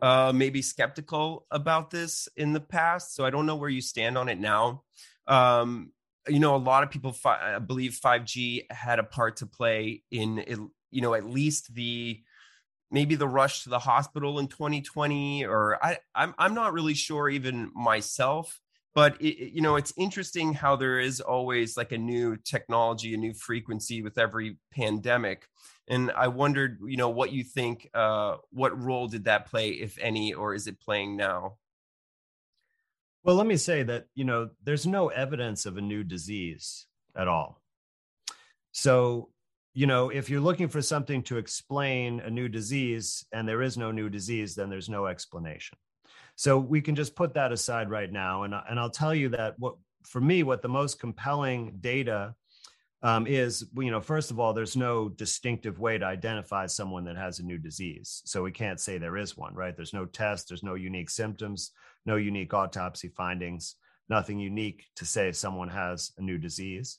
[0.00, 4.18] uh, maybe skeptical about this in the past so i don't know where you stand
[4.18, 4.82] on it now
[5.26, 5.90] um,
[6.28, 10.70] you know, a lot of people fi- believe 5G had a part to play in,
[10.90, 12.20] you know, at least the
[12.90, 17.28] maybe the rush to the hospital in 2020, or I, I'm I'm not really sure
[17.28, 18.60] even myself.
[18.96, 23.18] But it, you know, it's interesting how there is always like a new technology, a
[23.18, 25.46] new frequency with every pandemic.
[25.86, 27.90] And I wondered, you know, what you think.
[27.92, 31.58] Uh, what role did that play, if any, or is it playing now?
[33.22, 37.28] Well, let me say that, you know, there's no evidence of a new disease at
[37.28, 37.60] all.
[38.72, 39.28] So,
[39.74, 43.76] you know, if you're looking for something to explain a new disease and there is
[43.76, 45.76] no new disease, then there's no explanation.
[46.36, 48.44] So we can just put that aside right now.
[48.44, 52.34] And, and I'll tell you that what, for me, what the most compelling data
[53.02, 57.16] um, is, you know, first of all, there's no distinctive way to identify someone that
[57.16, 58.22] has a new disease.
[58.24, 59.74] So we can't say there is one, right?
[59.74, 61.72] There's no test, there's no unique symptoms,
[62.04, 63.76] no unique autopsy findings,
[64.08, 66.98] nothing unique to say someone has a new disease.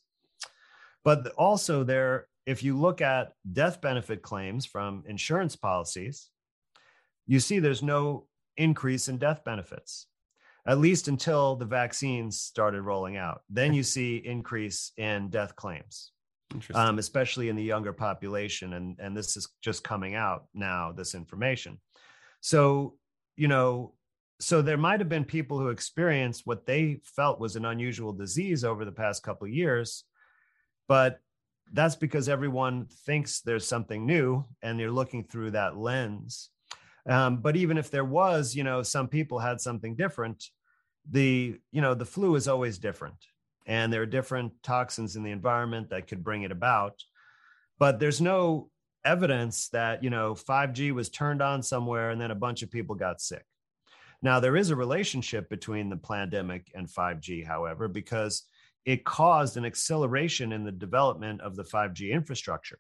[1.04, 6.30] But also, there, if you look at death benefit claims from insurance policies,
[7.26, 8.28] you see there's no
[8.58, 10.08] increase in death benefits
[10.66, 13.42] at least until the vaccines started rolling out.
[13.50, 16.12] Then you see increase in death claims,
[16.74, 18.74] um, especially in the younger population.
[18.74, 21.80] And, and this is just coming out now, this information.
[22.42, 22.96] So
[23.38, 23.94] you know,
[24.40, 28.64] so there might have been people who experienced what they felt was an unusual disease
[28.64, 30.04] over the past couple of years,
[30.88, 31.20] but
[31.72, 36.50] that's because everyone thinks there's something new and they're looking through that lens.
[37.08, 40.44] Um, but even if there was, you know, some people had something different,
[41.10, 43.16] the, you know, the flu is always different.
[43.66, 47.02] And there are different toxins in the environment that could bring it about.
[47.80, 48.70] But there's no
[49.06, 52.96] evidence that, you know, 5G was turned on somewhere and then a bunch of people
[52.96, 53.46] got sick.
[54.22, 58.44] Now, there is a relationship between the pandemic and 5G, however, because
[58.86, 62.80] it caused an acceleration in the development of the 5G infrastructure.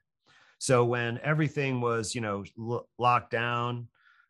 [0.57, 3.87] So when everything was, you know, l- locked down,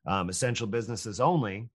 [0.07, 1.69] um, essential businesses only,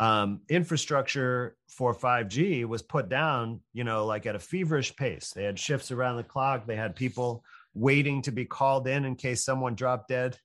[0.00, 5.32] um, infrastructure for 5G was put down, you know, like at a feverish pace.
[5.34, 6.66] They had shifts around the clock.
[6.66, 7.44] They had people
[7.74, 10.36] waiting to be called in in case someone dropped dead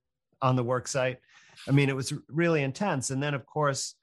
[0.41, 1.17] on the work site.
[1.67, 3.09] I mean, it was really intense.
[3.09, 3.95] And then, of course,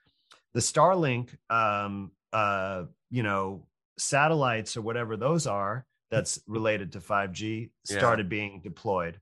[0.52, 3.66] the Starlink, um, uh, you know,
[3.98, 8.28] satellites or whatever those are that's related to 5G started yeah.
[8.28, 9.20] being deployed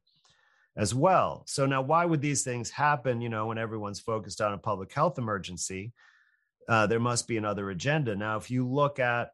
[0.77, 1.45] as well.
[1.47, 4.93] So now why would these things happen, you know, when everyone's focused on a public
[4.93, 5.93] health emergency?
[6.69, 8.17] Uh, there must be another agenda.
[8.17, 9.31] Now if you look at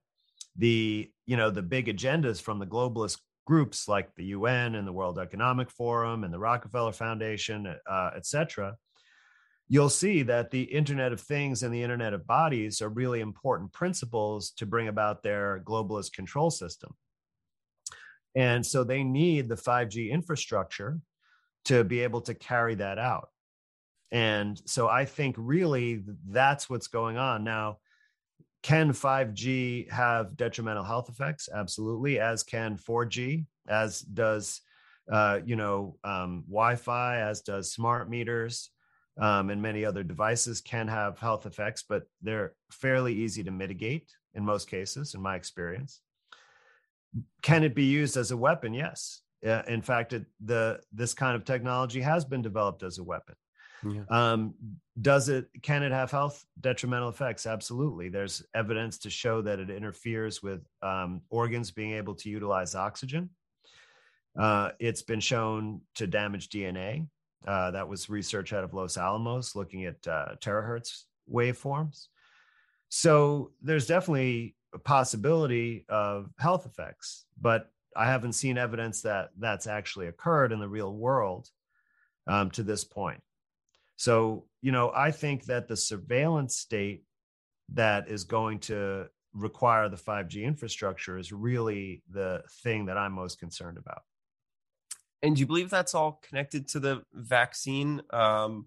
[0.57, 4.93] the, you know, the big agendas from the globalist groups like the UN and the
[4.93, 8.77] World Economic Forum and the Rockefeller Foundation, uh, et cetera,
[9.69, 13.73] you'll see that the Internet of Things and the Internet of Bodies are really important
[13.73, 16.95] principles to bring about their globalist control system.
[18.35, 21.01] And so they need the 5G infrastructure
[21.67, 23.29] to be able to carry that out.
[24.13, 27.45] And so I think really that's what's going on.
[27.45, 27.79] Now,
[28.63, 31.49] can 5G have detrimental health effects?
[31.53, 34.61] Absolutely, as can 4G, as does
[35.11, 38.71] uh, you know um, Wi-Fi, as does smart meters
[39.19, 44.11] um, and many other devices can have health effects, but they're fairly easy to mitigate
[44.35, 46.01] in most cases, in my experience.
[47.43, 48.73] Can it be used as a weapon?
[48.73, 49.23] Yes.
[49.47, 53.35] Uh, in fact, it, the this kind of technology has been developed as a weapon.
[53.89, 54.03] Yeah.
[54.11, 54.55] Um,
[55.01, 55.49] does it?
[55.63, 57.47] Can it have health detrimental effects?
[57.47, 58.09] Absolutely.
[58.09, 63.31] There's evidence to show that it interferes with um, organs being able to utilize oxygen.
[64.39, 67.09] Uh, it's been shown to damage DNA.
[67.47, 72.09] Uh, that was research out of Los Alamos looking at uh, terahertz waveforms.
[72.91, 79.67] So there's definitely a possibility of health effects, but I haven't seen evidence that that's
[79.67, 81.49] actually occurred in the real world
[82.27, 83.21] um, to this point.
[83.97, 87.05] So, you know, I think that the surveillance state
[87.75, 93.39] that is going to require the 5G infrastructure is really the thing that I'm most
[93.39, 94.03] concerned about.
[95.23, 98.01] And do you believe that's all connected to the vaccine?
[98.11, 98.67] Um,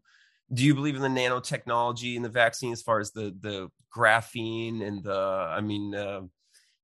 [0.53, 4.85] do you believe in the nanotechnology in the vaccine as far as the the graphene
[4.85, 5.13] and the?
[5.13, 6.21] I mean, uh,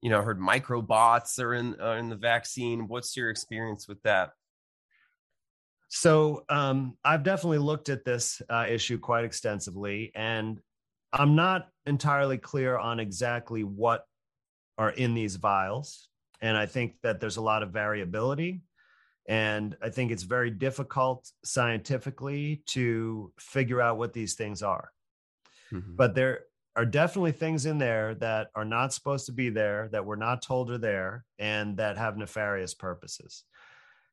[0.02, 2.88] you know, I heard microbots are in are in the vaccine.
[2.88, 4.32] What's your experience with that?
[5.90, 10.60] So um, I've definitely looked at this uh, issue quite extensively, and
[11.12, 14.06] I'm not entirely clear on exactly what
[14.78, 16.10] are in these vials.
[16.42, 18.62] And I think that there's a lot of variability.
[19.28, 24.92] And I think it's very difficult scientifically to figure out what these things are.
[25.72, 25.96] Mm-hmm.
[25.96, 26.46] But there
[26.80, 30.42] are definitely things in there that are not supposed to be there, that we're not
[30.42, 33.44] told are there, and that have nefarious purposes.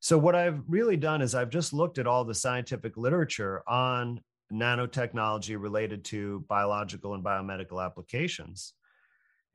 [0.01, 4.21] So, what I've really done is I've just looked at all the scientific literature on
[4.53, 8.75] nanotechnology related to biological and biomedical applications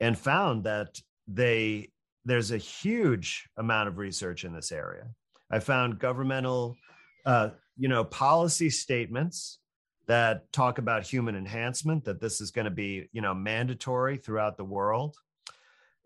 [0.00, 0.98] and found that
[1.28, 1.90] they
[2.24, 5.04] there's a huge amount of research in this area
[5.50, 6.78] I found governmental,
[7.26, 9.58] uh, you know, policy statements
[10.06, 14.56] that talk about human enhancement, that this is going to be, you know, mandatory throughout
[14.56, 15.16] the world,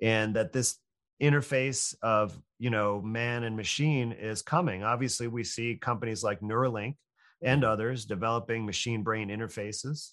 [0.02, 0.78] and that this
[1.22, 4.82] interface of, you know, man and machine is coming.
[4.84, 6.96] Obviously, we see companies like Neuralink
[7.42, 10.12] and others developing machine brain interfaces.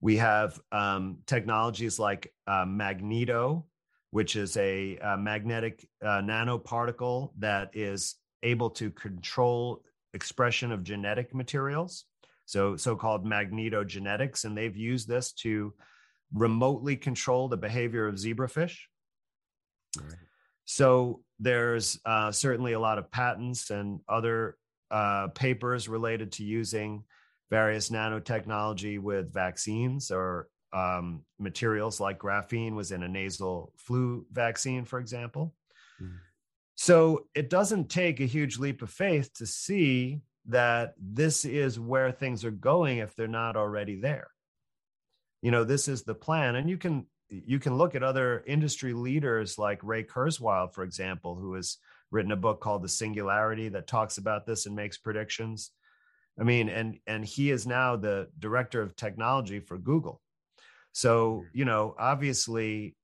[0.00, 3.66] We have um, technologies like uh, Magneto,
[4.10, 9.82] which is a, a magnetic uh, nanoparticle that is able to control
[10.14, 12.04] expression of genetic materials,
[12.48, 15.74] so so-called magnetogenetics, and they've used this to
[16.32, 18.78] remotely control the behavior of zebrafish.
[19.94, 20.14] Right.
[20.64, 24.56] So there's uh, certainly a lot of patents and other
[24.90, 27.04] uh, papers related to using
[27.50, 34.86] various nanotechnology with vaccines or um, materials like graphene was in a nasal flu vaccine,
[34.86, 35.54] for example.
[36.02, 36.16] Mm.
[36.76, 42.10] So it doesn't take a huge leap of faith to see that this is where
[42.10, 44.28] things are going if they're not already there.
[45.42, 46.56] You know, this is the plan.
[46.56, 51.34] And you can you can look at other industry leaders like Ray Kurzweil, for example,
[51.34, 51.76] who has
[52.10, 55.70] written a book called The Singularity that talks about this and makes predictions.
[56.40, 60.20] I mean, and and he is now the director of technology for Google.
[60.92, 61.58] So, hmm.
[61.58, 62.96] you know, obviously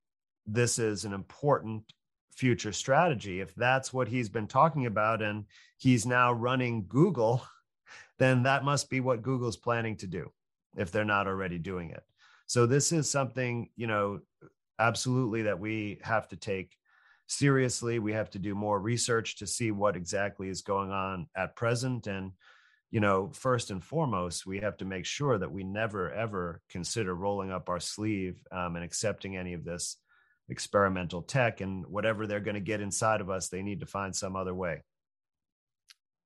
[0.47, 1.85] this is an important
[2.37, 3.41] future strategy.
[3.41, 5.45] If that's what he's been talking about and
[5.79, 7.43] he's now running Google,
[8.19, 10.31] then that must be what Google's planning to do
[10.77, 12.03] if they're not already doing it.
[12.47, 14.21] So this is something, you know,
[14.79, 16.77] absolutely that we have to take
[17.27, 17.99] seriously.
[17.99, 22.07] We have to do more research to see what exactly is going on at present
[22.07, 22.33] and
[22.95, 27.13] you know, first and foremost, we have to make sure that we never ever consider
[27.13, 29.97] rolling up our sleeve um, and accepting any of this
[30.49, 34.15] experimental tech and whatever they're going to get inside of us, they need to find
[34.15, 34.83] some other way.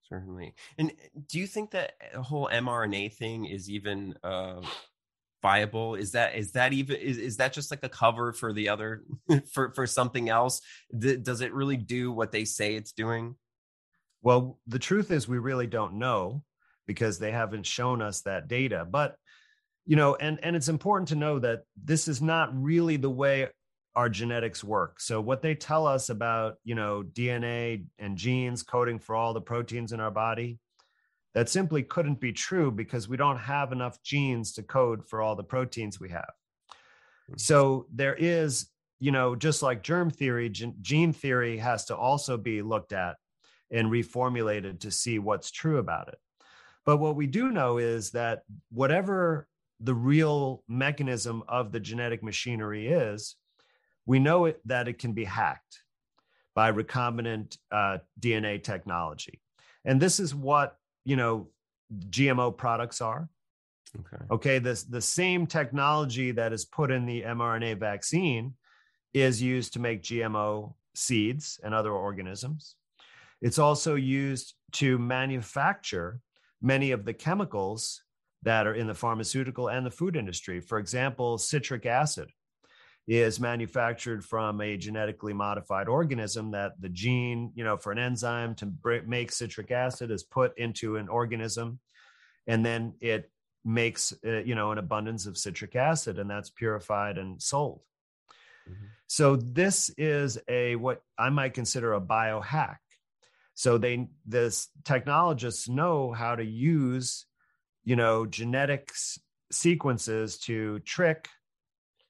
[0.09, 0.55] Certainly.
[0.79, 0.93] And
[1.29, 4.63] do you think that the whole mRNA thing is even uh,
[5.43, 5.95] viable?
[5.95, 9.03] Is that is that even is, is that just like a cover for the other
[9.53, 10.63] for for something else?
[10.97, 13.37] Does it really do what they say it's doing?
[14.23, 16.43] Well, the truth is we really don't know
[16.87, 18.87] because they haven't shown us that data.
[18.91, 19.17] But
[19.85, 23.49] you know, and and it's important to know that this is not really the way
[23.99, 25.01] our genetics work.
[25.01, 29.41] So what they tell us about, you know, DNA and genes coding for all the
[29.41, 30.61] proteins in our body,
[31.35, 35.35] that simply couldn't be true because we don't have enough genes to code for all
[35.35, 36.31] the proteins we have.
[37.27, 37.39] Hmm.
[37.39, 38.69] So there is,
[39.01, 43.17] you know, just like germ theory, gene theory has to also be looked at
[43.73, 46.21] and reformulated to see what's true about it.
[46.87, 49.49] But what we do know is that whatever
[49.81, 53.35] the real mechanism of the genetic machinery is,
[54.09, 55.83] we know it, that it can be hacked
[56.55, 59.41] by recombinant uh, DNA technology.
[59.85, 61.49] And this is what, you know,
[62.09, 63.29] GMO products are.
[64.01, 64.25] Okay.
[64.31, 64.59] Okay.
[64.59, 68.55] This, the same technology that is put in the mRNA vaccine
[69.13, 72.77] is used to make GMO seeds and other organisms.
[73.43, 76.21] It's also used to manufacture
[76.63, 78.03] many of the chemicals
[78.43, 80.61] that are in the pharmaceutical and the food industry.
[80.61, 82.31] For example, citric acid
[83.09, 88.55] is manufactured from a genetically modified organism that the gene, you know, for an enzyme
[88.55, 88.71] to
[89.07, 91.81] make citric acid is put into an organism
[92.47, 93.31] and then it
[93.65, 97.81] makes, uh, you know, an abundance of citric acid and that's purified and sold.
[98.69, 98.85] Mm-hmm.
[99.07, 102.77] So this is a what I might consider a biohack.
[103.55, 107.25] So they this technologists know how to use,
[107.85, 109.19] you know, genetics
[109.51, 111.31] sequences to trick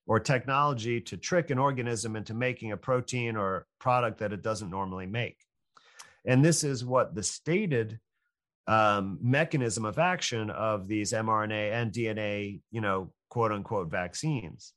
[0.08, 4.70] or technology to trick an organism into making a protein or product that it doesn't
[4.70, 5.36] normally make.
[6.24, 8.00] And this is what the stated
[8.66, 14.72] um, mechanism of action of these mRNA and DNA, you know, quote unquote vaccines.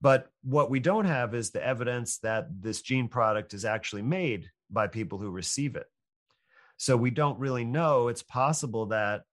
[0.00, 4.48] But what we don't have is the evidence that this gene product is actually made
[4.70, 5.86] by people who receive it.
[6.78, 8.08] So we don't really know.
[8.08, 9.24] It's possible that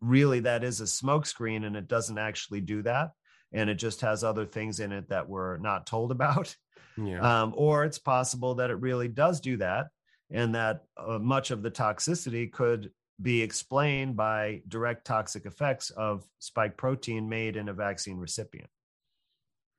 [0.00, 3.10] really that is a smokescreen and it doesn't actually do that
[3.54, 6.54] and it just has other things in it that we're not told about.
[6.96, 7.42] Yeah.
[7.42, 9.86] Um, or it's possible that it really does do that,
[10.30, 12.90] and that uh, much of the toxicity could
[13.20, 18.68] be explained by direct toxic effects of spike protein made in a vaccine recipient.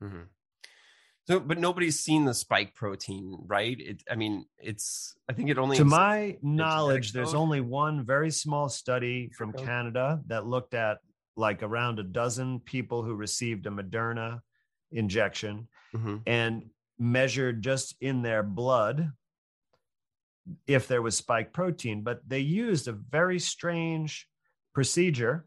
[0.03, 0.23] Mm-hmm.
[1.27, 3.75] So, but nobody's seen the spike protein, right?
[3.79, 5.15] It, I mean, it's.
[5.27, 5.77] I think it only.
[5.77, 10.99] To my knowledge, there's only one very small study from Canada that looked at
[11.35, 14.39] like around a dozen people who received a Moderna
[14.91, 16.17] injection mm-hmm.
[16.25, 19.11] and measured just in their blood
[20.67, 22.03] if there was spike protein.
[22.03, 24.27] But they used a very strange
[24.73, 25.45] procedure.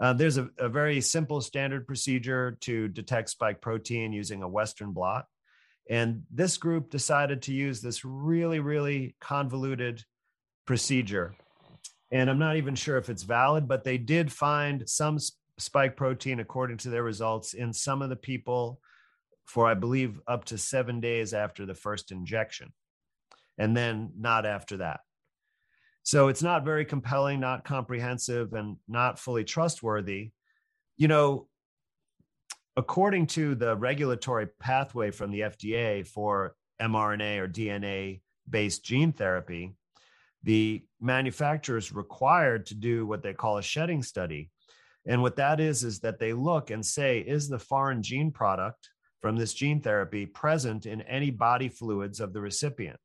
[0.00, 4.92] Uh, there's a, a very simple standard procedure to detect spike protein using a Western
[4.92, 5.26] blot.
[5.88, 10.02] And this group decided to use this really, really convoluted
[10.66, 11.34] procedure
[12.10, 15.18] and I'm not even sure if it's valid, but they did find some
[15.58, 18.80] spike protein according to their results in some of the people
[19.44, 22.72] for I believe up to 7 days after the first injection
[23.58, 25.00] and then not after that.
[26.02, 30.30] So it's not very compelling, not comprehensive and not fully trustworthy.
[30.96, 31.48] You know,
[32.76, 39.74] according to the regulatory pathway from the FDA for mRNA or DNA based gene therapy,
[40.42, 44.50] the manufacturer is required to do what they call a shedding study.
[45.06, 48.90] And what that is, is that they look and say, is the foreign gene product
[49.22, 52.98] from this gene therapy present in any body fluids of the recipient?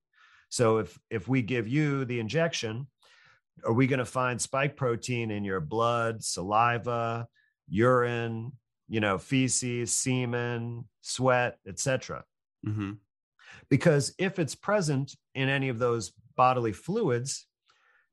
[0.49, 2.87] So if, if we give you the injection,
[3.63, 7.27] are we going to find spike protein in your blood, saliva,
[7.69, 8.51] urine,
[8.89, 12.23] you know, feces, semen, sweat, etc.?
[12.65, 12.93] Mm-hmm.
[13.69, 17.47] Because if it's present in any of those bodily fluids,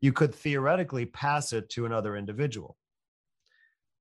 [0.01, 2.77] you could theoretically pass it to another individual.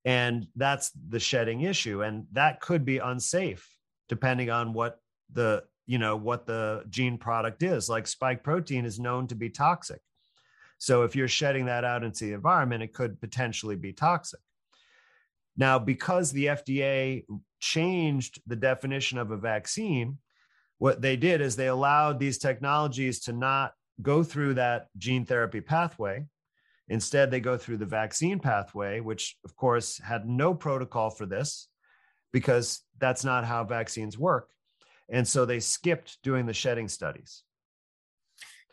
[0.06, 2.04] And that's the shedding issue.
[2.04, 3.68] And that could be unsafe
[4.08, 5.02] depending on what
[5.34, 7.90] the, you know, what the gene product is.
[7.90, 10.02] Like spike protein is known to be toxic.
[10.78, 14.40] So if you're shedding that out into the environment, it could potentially be toxic.
[15.58, 17.26] Now, because the FDA
[17.60, 20.20] changed the definition of a vaccine,
[20.78, 25.62] what they did is they allowed these technologies to not go through that gene therapy
[25.62, 26.26] pathway.
[26.90, 31.68] Instead, they go through the vaccine pathway, which, of course, had no protocol for this
[32.32, 34.50] because that's not how vaccines work.
[35.10, 37.44] And so they skipped doing the shedding studies.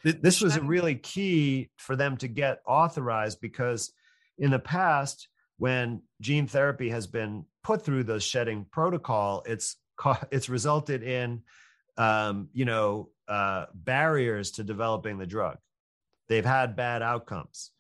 [0.03, 3.91] This was really key for them to get authorized because
[4.37, 9.77] in the past, when gene therapy has been put through the shedding protocol, it's
[10.31, 11.43] it's resulted in
[11.97, 15.59] um, you know uh, barriers to developing the drug.
[16.29, 17.71] They've had bad outcomes,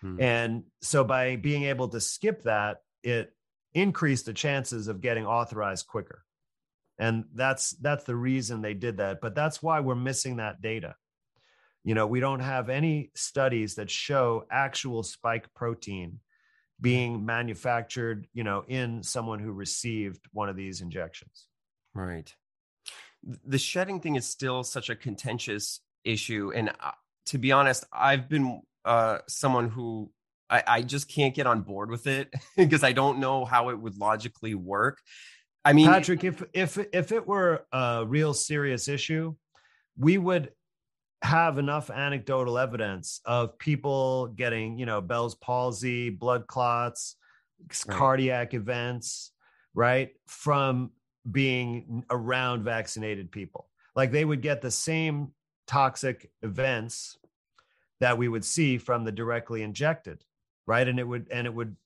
[0.00, 0.20] hmm.
[0.20, 3.34] and so by being able to skip that, it
[3.74, 6.24] increased the chances of getting authorized quicker.
[6.98, 9.20] And that's that's the reason they did that.
[9.20, 10.96] But that's why we're missing that data.
[11.82, 16.20] You know, we don't have any studies that show actual spike protein
[16.78, 21.46] being manufactured, you know, in someone who received one of these injections.
[21.94, 22.34] Right.
[23.22, 26.52] The shedding thing is still such a contentious issue.
[26.54, 26.92] And uh,
[27.26, 30.10] to be honest, I've been uh, someone who
[30.48, 33.78] I, I just can't get on board with it because I don't know how it
[33.78, 34.98] would logically work.
[35.64, 39.34] I mean, Patrick, if if if it were a real serious issue,
[39.98, 40.52] we would
[41.22, 47.16] have enough anecdotal evidence of people getting, you know, Bell's palsy, blood clots,
[47.86, 47.96] right.
[47.96, 49.32] cardiac events,
[49.74, 50.92] right, from
[51.30, 53.68] being around vaccinated people.
[53.94, 55.32] Like they would get the same
[55.66, 57.18] toxic events
[58.00, 60.24] that we would see from the directly injected,
[60.66, 60.86] right?
[60.86, 61.76] And it would and it would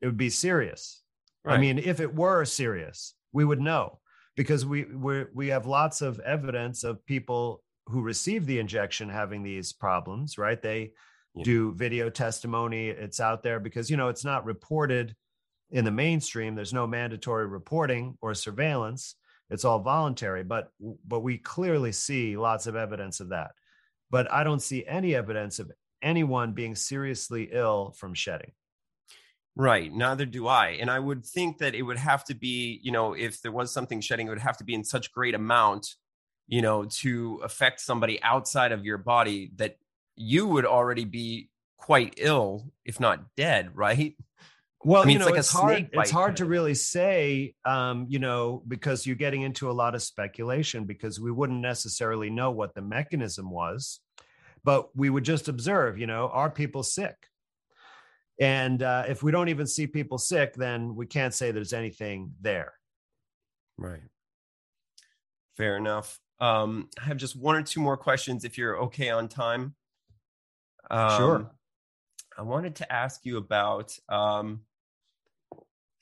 [0.00, 1.02] it would be serious.
[1.44, 1.54] Right.
[1.54, 4.00] I mean, if it were serious, we would know
[4.36, 9.42] because we we we have lots of evidence of people who receive the injection having
[9.42, 10.60] these problems, right?
[10.60, 10.92] They
[11.34, 11.44] yeah.
[11.44, 12.88] do video testimony.
[12.88, 15.14] It's out there because, you know, it's not reported
[15.72, 16.54] in the mainstream.
[16.54, 19.16] There's no mandatory reporting or surveillance.
[19.50, 20.70] It's all voluntary, but
[21.06, 23.50] but we clearly see lots of evidence of that.
[24.10, 28.52] But I don't see any evidence of anyone being seriously ill from shedding.
[29.56, 29.92] Right.
[29.92, 30.78] Neither do I.
[30.80, 33.72] And I would think that it would have to be, you know, if there was
[33.72, 35.96] something shedding, it would have to be in such great amount
[36.52, 39.76] you know, to affect somebody outside of your body that
[40.16, 41.48] you would already be
[41.78, 44.14] quite ill, if not dead, right?
[44.84, 45.90] Well, I mean, you know, it's, like it's hard.
[45.92, 50.02] It's hard to really say, um, you know, because you're getting into a lot of
[50.02, 54.00] speculation because we wouldn't necessarily know what the mechanism was,
[54.64, 57.14] but we would just observe, you know, are people sick?
[58.40, 62.32] And uh, if we don't even see people sick, then we can't say there's anything
[62.40, 62.72] there.
[63.78, 64.02] Right.
[65.56, 66.18] Fair enough.
[66.40, 69.76] Um, I have just one or two more questions if you're okay on time.
[70.90, 71.50] Um, sure.
[72.36, 74.62] I wanted to ask you about um,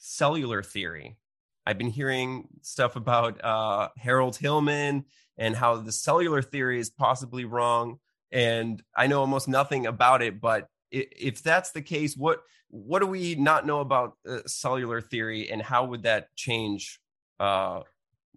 [0.01, 1.17] cellular theory.
[1.65, 5.05] I've been hearing stuff about uh, Harold Hillman
[5.39, 7.99] and how the cellular theory is possibly wrong.
[8.33, 13.07] And I know almost nothing about it, but if that's the case, what what do
[13.07, 17.01] we not know about uh, cellular theory, and how would that change
[17.41, 17.81] uh,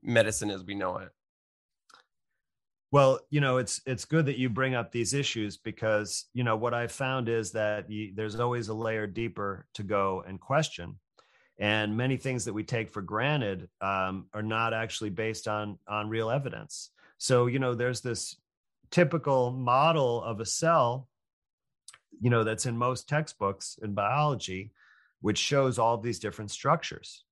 [0.02, 1.10] medicine as we know it?
[2.92, 6.56] Well, you know, it's it's good that you bring up these issues because you know
[6.56, 11.00] what I've found is that you, there's always a layer deeper to go and question,
[11.60, 16.10] and many things that we take for granted um, are not actually based on on
[16.10, 16.90] real evidence.
[17.18, 18.36] So you know, there's this
[18.92, 21.08] typical model of a cell,
[22.22, 24.72] you know, that's in most textbooks in biology,
[25.22, 27.24] which shows all these different structures.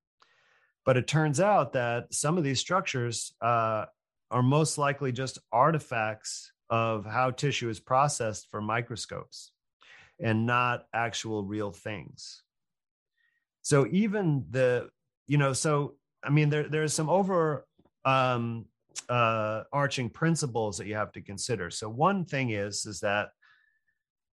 [0.86, 3.86] But it turns out that some of these structures uh,
[4.32, 9.52] are most likely just artifacts of how tissue is processed for microscopes
[10.20, 12.42] and not actual real things.
[13.62, 14.90] So even the,
[15.28, 17.66] you know, so I mean, there there's some over
[18.06, 18.66] um,
[19.10, 21.70] uh, arching principles that you have to consider.
[21.70, 23.30] So one thing is is that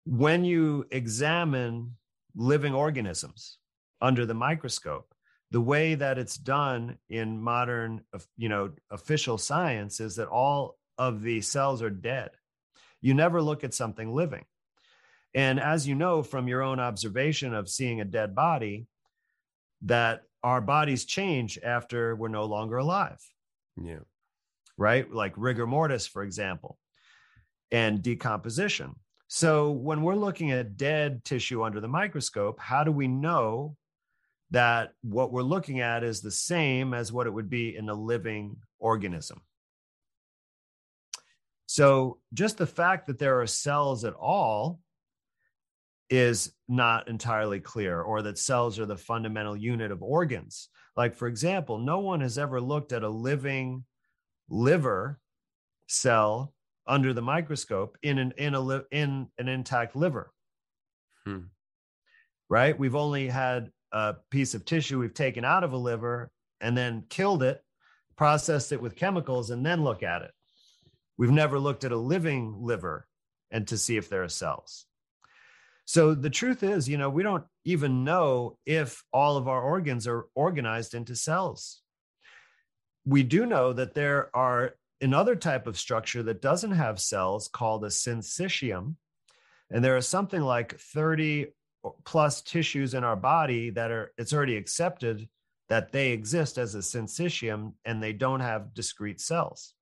[0.06, 1.96] when you examine
[2.36, 3.60] living organisms
[4.02, 5.14] under the microscope,
[5.52, 8.02] the way that it's done in modern
[8.38, 12.32] you know official science is that all of the cells are dead
[13.02, 14.46] you never look at something living
[15.34, 18.88] And as you know from your own observation of seeing a dead body,
[19.84, 23.20] that our bodies change after we're no longer alive.
[23.82, 24.00] Yeah.
[24.78, 25.12] Right?
[25.12, 26.78] Like rigor mortis, for example,
[27.72, 28.96] and decomposition.
[29.28, 33.76] So when we're looking at dead tissue under the microscope, how do we know
[34.52, 37.94] that what we're looking at is the same as what it would be in a
[37.94, 39.42] living organism?
[41.66, 44.80] So just the fact that there are cells at all
[46.10, 50.70] is not entirely clear, or that cells are the fundamental unit of organs.
[50.96, 53.86] Like, for example, no one has ever looked at a living
[54.50, 55.20] liver
[55.88, 56.54] cell
[56.88, 60.32] under the microscope in an in a in an intact liver.
[61.26, 61.46] Hmm.
[62.50, 62.78] Right?
[62.78, 66.32] We've only had a piece of tissue we've taken out of a liver
[66.62, 67.62] and then killed it,
[68.16, 70.32] processed it with chemicals, and then look at it.
[71.18, 73.08] We've never looked at a living liver
[73.52, 74.87] and to see if there are cells.
[75.88, 80.06] So the truth is, you know, we don't even know if all of our organs
[80.06, 81.82] are organized into cells.
[83.06, 87.86] We do know that there are another type of structure that doesn't have cells called
[87.86, 88.96] a syncytium.
[89.72, 91.54] And there are something like 30
[92.04, 95.30] plus tissues in our body that are, it's already accepted
[95.70, 99.74] that they exist as a syncytium and they don't have discrete cells.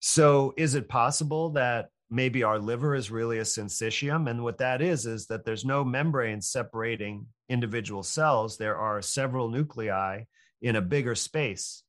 [0.00, 4.30] So is it possible that maybe our liver is really a syncytium.
[4.30, 8.56] And what that is, is that there's no membrane separating individual cells.
[8.56, 10.24] There are several nuclei
[10.60, 11.82] in a bigger space.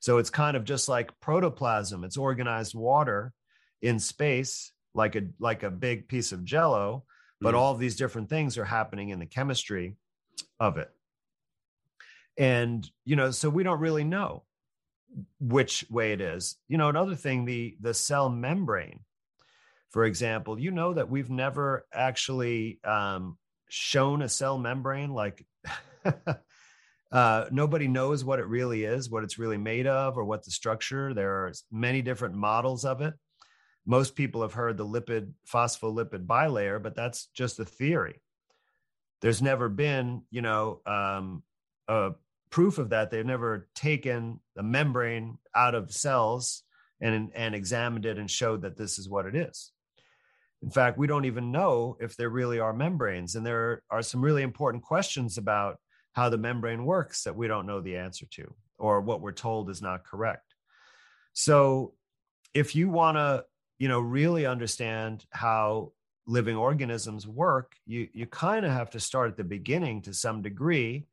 [0.00, 2.04] So it's kind of just like protoplasm.
[2.04, 3.32] It's organized water
[3.82, 7.04] in space, like a like a big piece of jello,
[7.40, 7.58] but mm.
[7.58, 9.96] all these different things are happening in the chemistry
[10.58, 10.90] of it.
[12.38, 14.44] And you know, so we don't really know
[15.38, 16.56] which way it is.
[16.68, 19.00] You know, another thing, the the cell membrane
[19.90, 23.36] for example, you know that we've never actually um,
[23.68, 25.44] shown a cell membrane like
[27.12, 30.50] uh, nobody knows what it really is, what it's really made of, or what the
[30.52, 31.12] structure.
[31.12, 33.14] There are many different models of it.
[33.84, 38.20] Most people have heard the lipid phospholipid bilayer, but that's just a theory.
[39.22, 41.42] There's never been, you know, um,
[41.88, 42.12] a
[42.50, 43.10] proof of that.
[43.10, 46.62] They've never taken the membrane out of cells
[47.00, 49.72] and and examined it and showed that this is what it is.
[50.62, 53.34] In fact, we don't even know if there really are membranes.
[53.34, 55.78] And there are some really important questions about
[56.12, 59.70] how the membrane works that we don't know the answer to, or what we're told
[59.70, 60.54] is not correct.
[61.32, 61.94] So
[62.52, 63.44] if you want to,
[63.78, 65.92] you know, really understand how
[66.26, 70.42] living organisms work, you you kind of have to start at the beginning to some
[70.42, 71.06] degree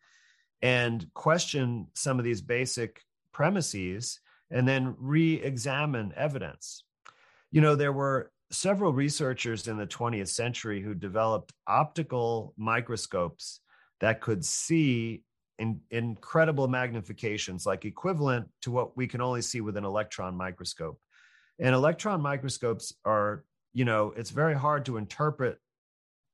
[0.62, 4.20] and question some of these basic premises
[4.50, 6.84] and then re-examine evidence.
[7.52, 13.60] You know, there were several researchers in the 20th century who developed optical microscopes
[14.00, 15.24] that could see
[15.60, 21.00] in incredible magnifications, like equivalent to what we can only see with an electron microscope.
[21.60, 23.44] And electron microscopes are,
[23.74, 25.58] you know, it's very hard to interpret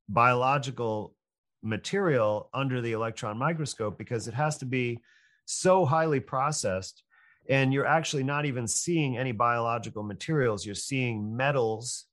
[0.09, 1.15] biological
[1.63, 4.99] material under the electron microscope because it has to be
[5.45, 7.03] so highly processed
[7.49, 10.65] and you're actually not even seeing any biological materials.
[10.65, 12.05] You're seeing metals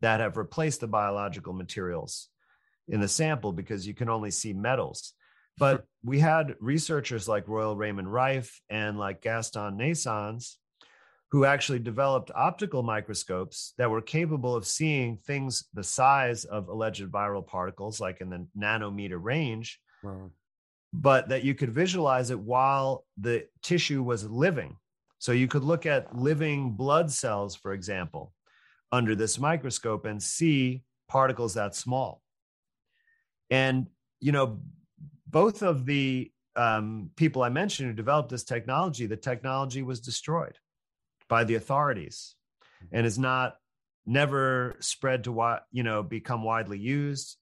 [0.00, 2.28] that have replaced the biological materials
[2.88, 5.14] in the sample because you can only see metals.
[5.58, 10.54] But we had researchers like royal raymond rife and like gaston naessens
[11.30, 17.10] who actually developed optical microscopes that were capable of seeing things the size of alleged
[17.10, 20.30] viral particles like in the nanometer range wow
[20.92, 24.76] but that you could visualize it while the tissue was living.
[25.18, 28.32] So you could look at living blood cells, for example,
[28.92, 32.22] under this microscope and see particles that small.
[33.50, 33.88] And,
[34.20, 34.60] you know,
[35.26, 40.58] both of the um, people I mentioned who developed this technology, the technology was destroyed
[41.28, 42.34] by the authorities
[42.92, 43.56] and is not
[44.06, 47.36] never spread to you know, become widely used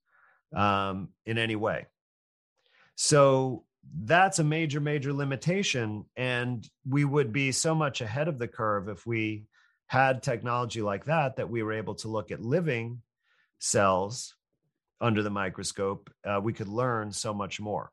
[0.54, 1.86] um, in any way.
[2.96, 3.64] So
[4.02, 6.06] that's a major, major limitation.
[6.16, 9.44] And we would be so much ahead of the curve if we
[9.86, 13.02] had technology like that, that we were able to look at living
[13.58, 14.34] cells
[15.00, 16.10] under the microscope.
[16.24, 17.92] Uh, we could learn so much more.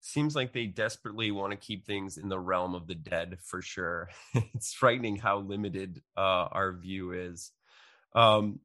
[0.00, 3.62] Seems like they desperately want to keep things in the realm of the dead for
[3.62, 4.08] sure.
[4.34, 7.52] it's frightening how limited uh, our view is.
[8.14, 8.60] Um,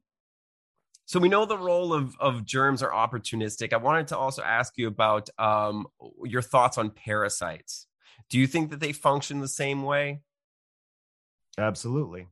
[1.08, 3.72] so we know the role of, of germs are opportunistic.
[3.72, 5.86] I wanted to also ask you about um,
[6.22, 7.86] your thoughts on parasites.
[8.28, 10.20] Do you think that they function the same way?
[11.56, 12.28] Absolutely.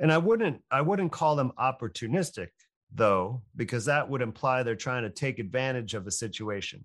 [0.00, 2.48] And I wouldn't I wouldn't call them opportunistic.
[2.92, 6.84] though, because that would imply they're trying to take advantage of a situation.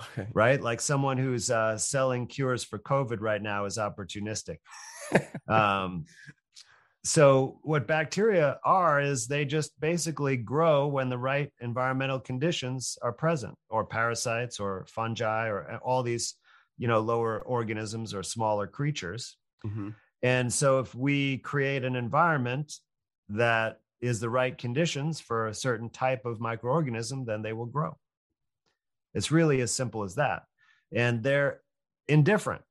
[0.00, 0.28] Okay.
[0.32, 0.62] Right?
[0.62, 4.60] Like someone who's uh, selling cures for COVID right now is opportunistic.
[5.46, 6.06] um,
[7.04, 13.12] so, what bacteria are is they just basically grow when the right environmental conditions are
[13.12, 16.36] present, or parasites, or fungi, or uh, all these,
[16.78, 19.36] you know, lower organisms or smaller creatures.
[19.66, 19.90] Mm-hmm.
[20.22, 22.72] And so, if we create an environment
[23.30, 27.96] that is the right conditions for a certain type of microorganism, then they will grow.
[29.12, 30.44] It's really as simple as that.
[30.94, 31.62] And they're
[32.06, 32.62] indifferent.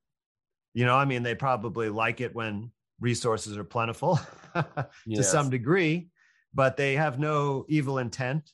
[0.73, 2.71] You know, I mean, they probably like it when
[3.01, 4.19] resources are plentiful
[4.53, 5.29] to yes.
[5.29, 6.07] some degree,
[6.53, 8.49] but they have no evil intent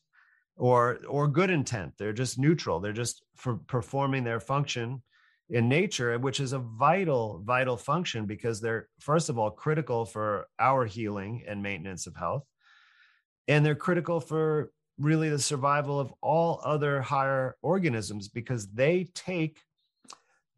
[0.55, 1.93] or or good intent.
[1.99, 2.79] They're just neutral.
[2.79, 5.03] They're just for performing their function
[5.49, 10.47] in nature, which is a vital, vital function because they're, first of all, critical for
[10.59, 12.43] our healing and maintenance of health.
[13.47, 19.59] And they're critical for really the survival of all other higher organisms because they take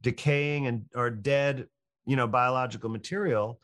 [0.02, 1.68] decaying and or dead
[2.06, 3.60] you know biological material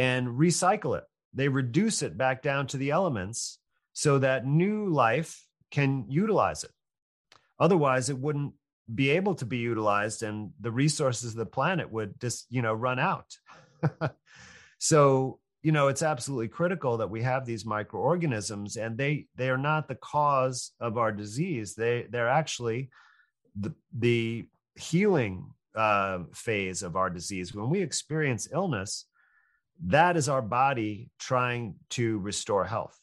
[0.00, 1.04] and recycle it.
[1.34, 3.58] They reduce it back down to the elements
[3.92, 6.70] so that new life can utilize it.
[7.58, 8.54] Otherwise it wouldn't
[8.92, 12.72] be able to be utilized and the resources of the planet would just you know
[12.72, 13.36] run out.
[14.82, 19.58] So you know it's absolutely critical that we have these microorganisms and they they are
[19.58, 21.74] not the cause of our disease.
[21.74, 22.88] They they're actually
[23.54, 27.54] the the healing uh, phase of our disease.
[27.54, 29.04] When we experience illness
[29.86, 32.98] that is our body trying to restore health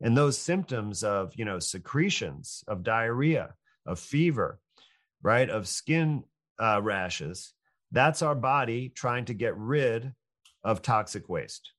[0.00, 3.54] and those symptoms of you know secretions of diarrhea
[3.86, 4.58] of fever
[5.22, 6.24] right of skin
[6.58, 7.52] uh, rashes
[7.92, 10.12] that's our body trying to get rid
[10.62, 11.72] of toxic waste.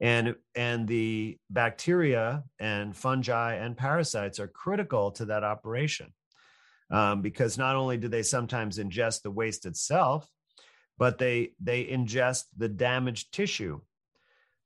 [0.00, 6.12] And, and the bacteria and fungi and parasites are critical to that operation
[6.90, 10.28] um, because not only do they sometimes ingest the waste itself,
[10.98, 13.80] but they, they ingest the damaged tissue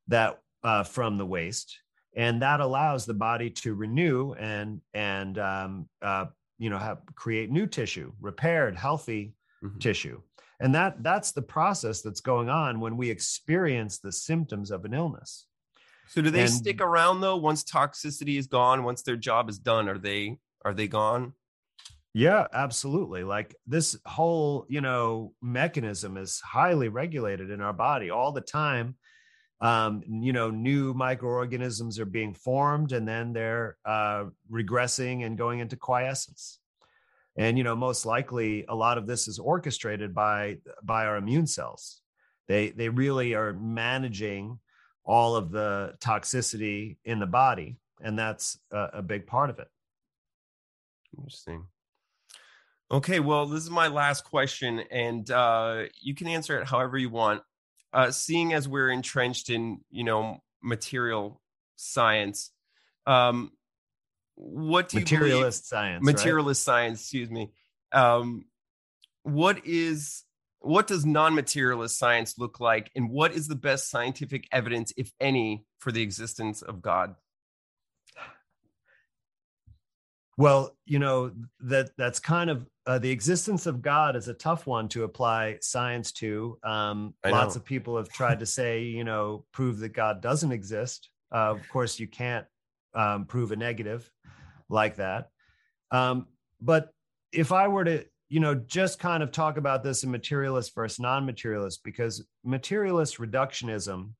[0.08, 1.78] that uh, from the waste
[2.16, 6.24] and that allows the body to renew and and um, uh,
[6.58, 9.78] you know have create new tissue repaired healthy mm-hmm.
[9.78, 10.20] tissue.
[10.58, 14.94] And that that's the process that's going on when we experience the symptoms of an
[14.94, 15.46] illness.
[16.08, 19.58] So do they and, stick around though once toxicity is gone once their job is
[19.58, 21.34] done are they are they gone
[22.16, 28.32] yeah absolutely like this whole you know mechanism is highly regulated in our body all
[28.32, 28.96] the time
[29.60, 35.60] um, you know new microorganisms are being formed and then they're uh, regressing and going
[35.60, 36.58] into quiescence.
[37.38, 41.46] And you know most likely a lot of this is orchestrated by by our immune
[41.46, 42.00] cells.
[42.48, 44.58] They they really are managing
[45.04, 49.68] all of the toxicity in the body and that's a, a big part of it.
[51.16, 51.66] Interesting
[52.90, 57.10] okay well this is my last question and uh, you can answer it however you
[57.10, 57.42] want
[57.92, 61.40] uh, seeing as we're entrenched in you know material
[61.76, 62.50] science
[63.06, 63.50] um,
[64.34, 66.74] what do materialist believe, science materialist right?
[66.74, 67.50] science excuse me
[67.92, 68.44] um,
[69.22, 70.22] what is
[70.60, 75.64] what does non-materialist science look like and what is the best scientific evidence if any
[75.78, 77.14] for the existence of god
[80.36, 84.66] well you know that that's kind of uh, the existence of god is a tough
[84.66, 86.58] one to apply science to.
[86.62, 91.10] Um, lots of people have tried to say you know prove that god doesn't exist.
[91.32, 92.46] Uh, of course you can't
[92.94, 94.10] um, prove a negative
[94.68, 95.28] like that.
[95.90, 96.26] Um,
[96.60, 96.90] but
[97.32, 100.98] if I were to, you know, just kind of talk about this in materialist versus
[100.98, 104.10] non-materialist, because materialist reductionism,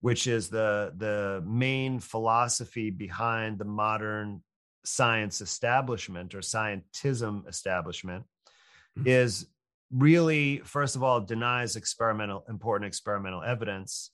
[0.00, 4.42] which is the the main philosophy behind the modern
[4.84, 8.24] science establishment or scientism establishment,
[8.98, 9.08] mm-hmm.
[9.08, 9.46] is
[9.92, 14.12] really first of all denies experimental important experimental evidence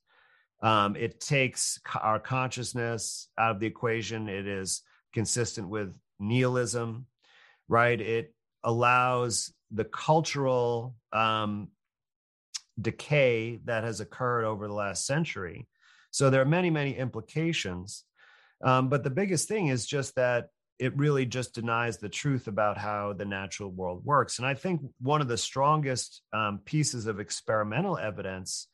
[0.63, 4.29] um, it takes our consciousness out of the equation.
[4.29, 7.07] It is consistent with nihilism,
[7.69, 8.01] right?
[8.01, 11.69] It allows the cultural um,
[12.81, 15.69] decay that has occurred over the last century.
[16.11, 18.05] So there are many, many implications.
[18.65, 20.49] Um, but the biggest thing is just that
[20.79, 24.39] it really just denies the truth about how the natural world works.
[24.39, 28.69] And I think one of the strongest um, pieces of experimental evidence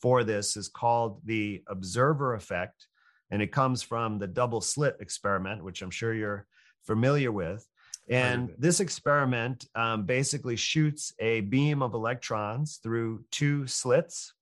[0.00, 2.86] for this is called the observer effect.
[3.30, 6.46] And it comes from the double slit experiment, which I'm sure you're
[6.84, 7.66] familiar with.
[8.08, 14.34] And this experiment um, basically shoots a beam of electrons through two slits.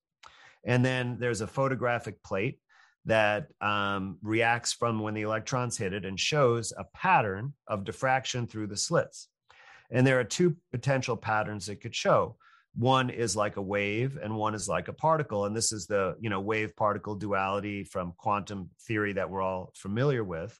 [0.64, 2.58] And then there's a photographic plate
[3.06, 8.46] that um, reacts from when the electrons hit it and shows a pattern of diffraction
[8.46, 9.28] through the slits.
[9.90, 12.36] And there are two potential patterns it could show.
[12.76, 15.46] One is like a wave and one is like a particle.
[15.46, 19.72] And this is the, you know, wave particle duality from quantum theory that we're all
[19.74, 20.56] familiar with.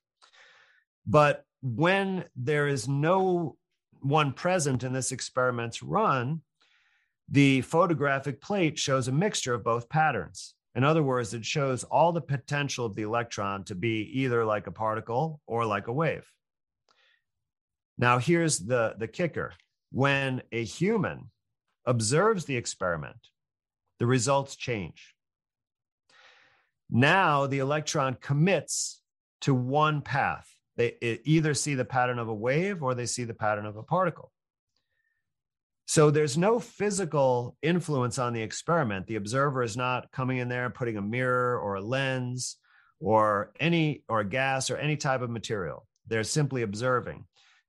[1.07, 3.57] But when there is no
[4.01, 6.41] one present in this experiment's run,
[7.29, 10.55] the photographic plate shows a mixture of both patterns.
[10.75, 14.67] In other words, it shows all the potential of the electron to be either like
[14.67, 16.25] a particle or like a wave.
[17.99, 19.53] Now, here's the, the kicker
[19.93, 21.31] when a human
[21.85, 23.19] observes the experiment,
[23.99, 25.15] the results change.
[26.89, 29.01] Now, the electron commits
[29.43, 30.49] to one path.
[30.77, 33.83] They either see the pattern of a wave or they see the pattern of a
[33.83, 34.33] particle.
[35.91, 39.09] So there's no physical influence on the experiment.
[39.09, 42.59] The observer is not coming in there and putting a mirror or a lens
[43.01, 45.89] or any or gas or any type of material.
[46.07, 47.25] They're simply observing.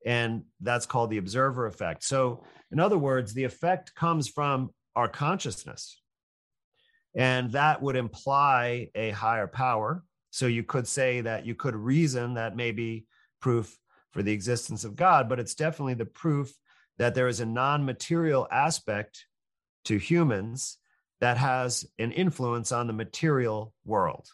[0.05, 2.03] And that's called the observer effect.
[2.03, 5.99] So, in other words, the effect comes from our consciousness.
[7.15, 10.03] And that would imply a higher power.
[10.29, 13.07] So, you could say that you could reason that may be
[13.41, 13.75] proof
[14.11, 16.53] for the existence of God, but it's definitely the proof
[17.01, 19.25] that there is a non material aspect
[19.85, 20.77] to humans
[21.19, 24.27] that has an influence on the material world.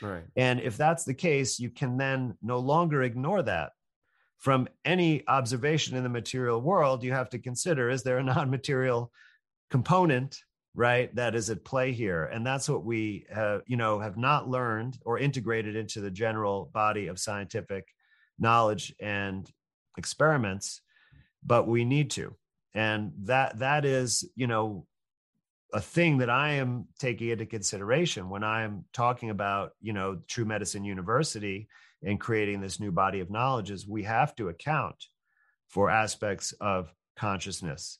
[0.00, 0.22] Right.
[0.36, 3.72] And if that's the case, you can then no longer ignore that.
[4.38, 8.50] From any observation in the material world, you have to consider is there a non
[8.50, 9.10] material
[9.68, 10.38] component
[10.76, 14.48] right that is at play here and that's what we have you know have not
[14.48, 17.88] learned or integrated into the general body of scientific
[18.38, 19.50] knowledge and
[19.98, 20.80] experiments
[21.44, 22.34] but we need to.
[22.74, 24.86] And that that is you know
[25.72, 30.44] a thing that i am taking into consideration when i'm talking about you know true
[30.44, 31.68] medicine university
[32.02, 34.96] and creating this new body of knowledge is we have to account
[35.68, 37.98] for aspects of consciousness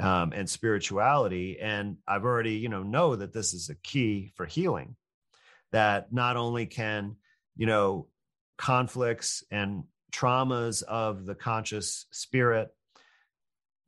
[0.00, 1.58] um, and spirituality.
[1.60, 4.96] And i've already you know know that this is a key for healing
[5.72, 7.16] that not only can
[7.56, 8.08] you know
[8.56, 12.74] conflicts and traumas of the conscious spirit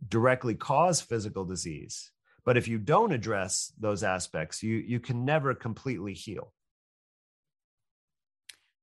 [0.07, 2.11] directly cause physical disease.
[2.45, 6.53] But if you don't address those aspects, you, you can never completely heal.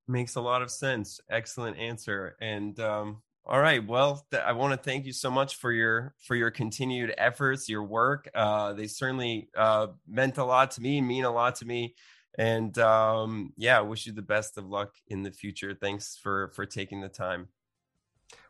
[0.07, 1.19] Makes a lot of sense.
[1.29, 2.37] Excellent answer.
[2.39, 6.13] And um, all right, well, th- I want to thank you so much for your
[6.19, 8.29] for your continued efforts, your work.
[8.33, 11.95] Uh, they certainly uh, meant a lot to me, mean a lot to me
[12.37, 15.73] and um, yeah, wish you the best of luck in the future.
[15.73, 17.47] Thanks for for taking the time.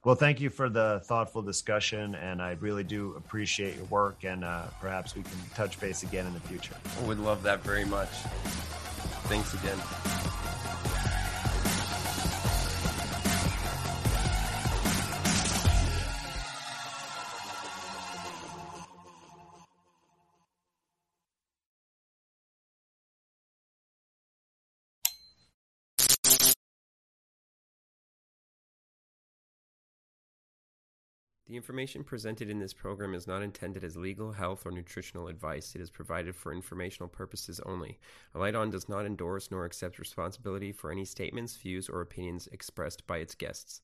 [0.03, 4.23] Well, thank you for the thoughtful discussion, and I really do appreciate your work.
[4.23, 6.75] And uh, perhaps we can touch base again in the future.
[6.99, 8.09] I would love that very much.
[9.27, 9.77] Thanks again.
[31.47, 35.75] The information presented in this program is not intended as legal, health, or nutritional advice.
[35.75, 37.99] It is provided for informational purposes only.
[38.35, 43.19] Alighton does not endorse nor accept responsibility for any statements, views, or opinions expressed by
[43.19, 43.81] its guests.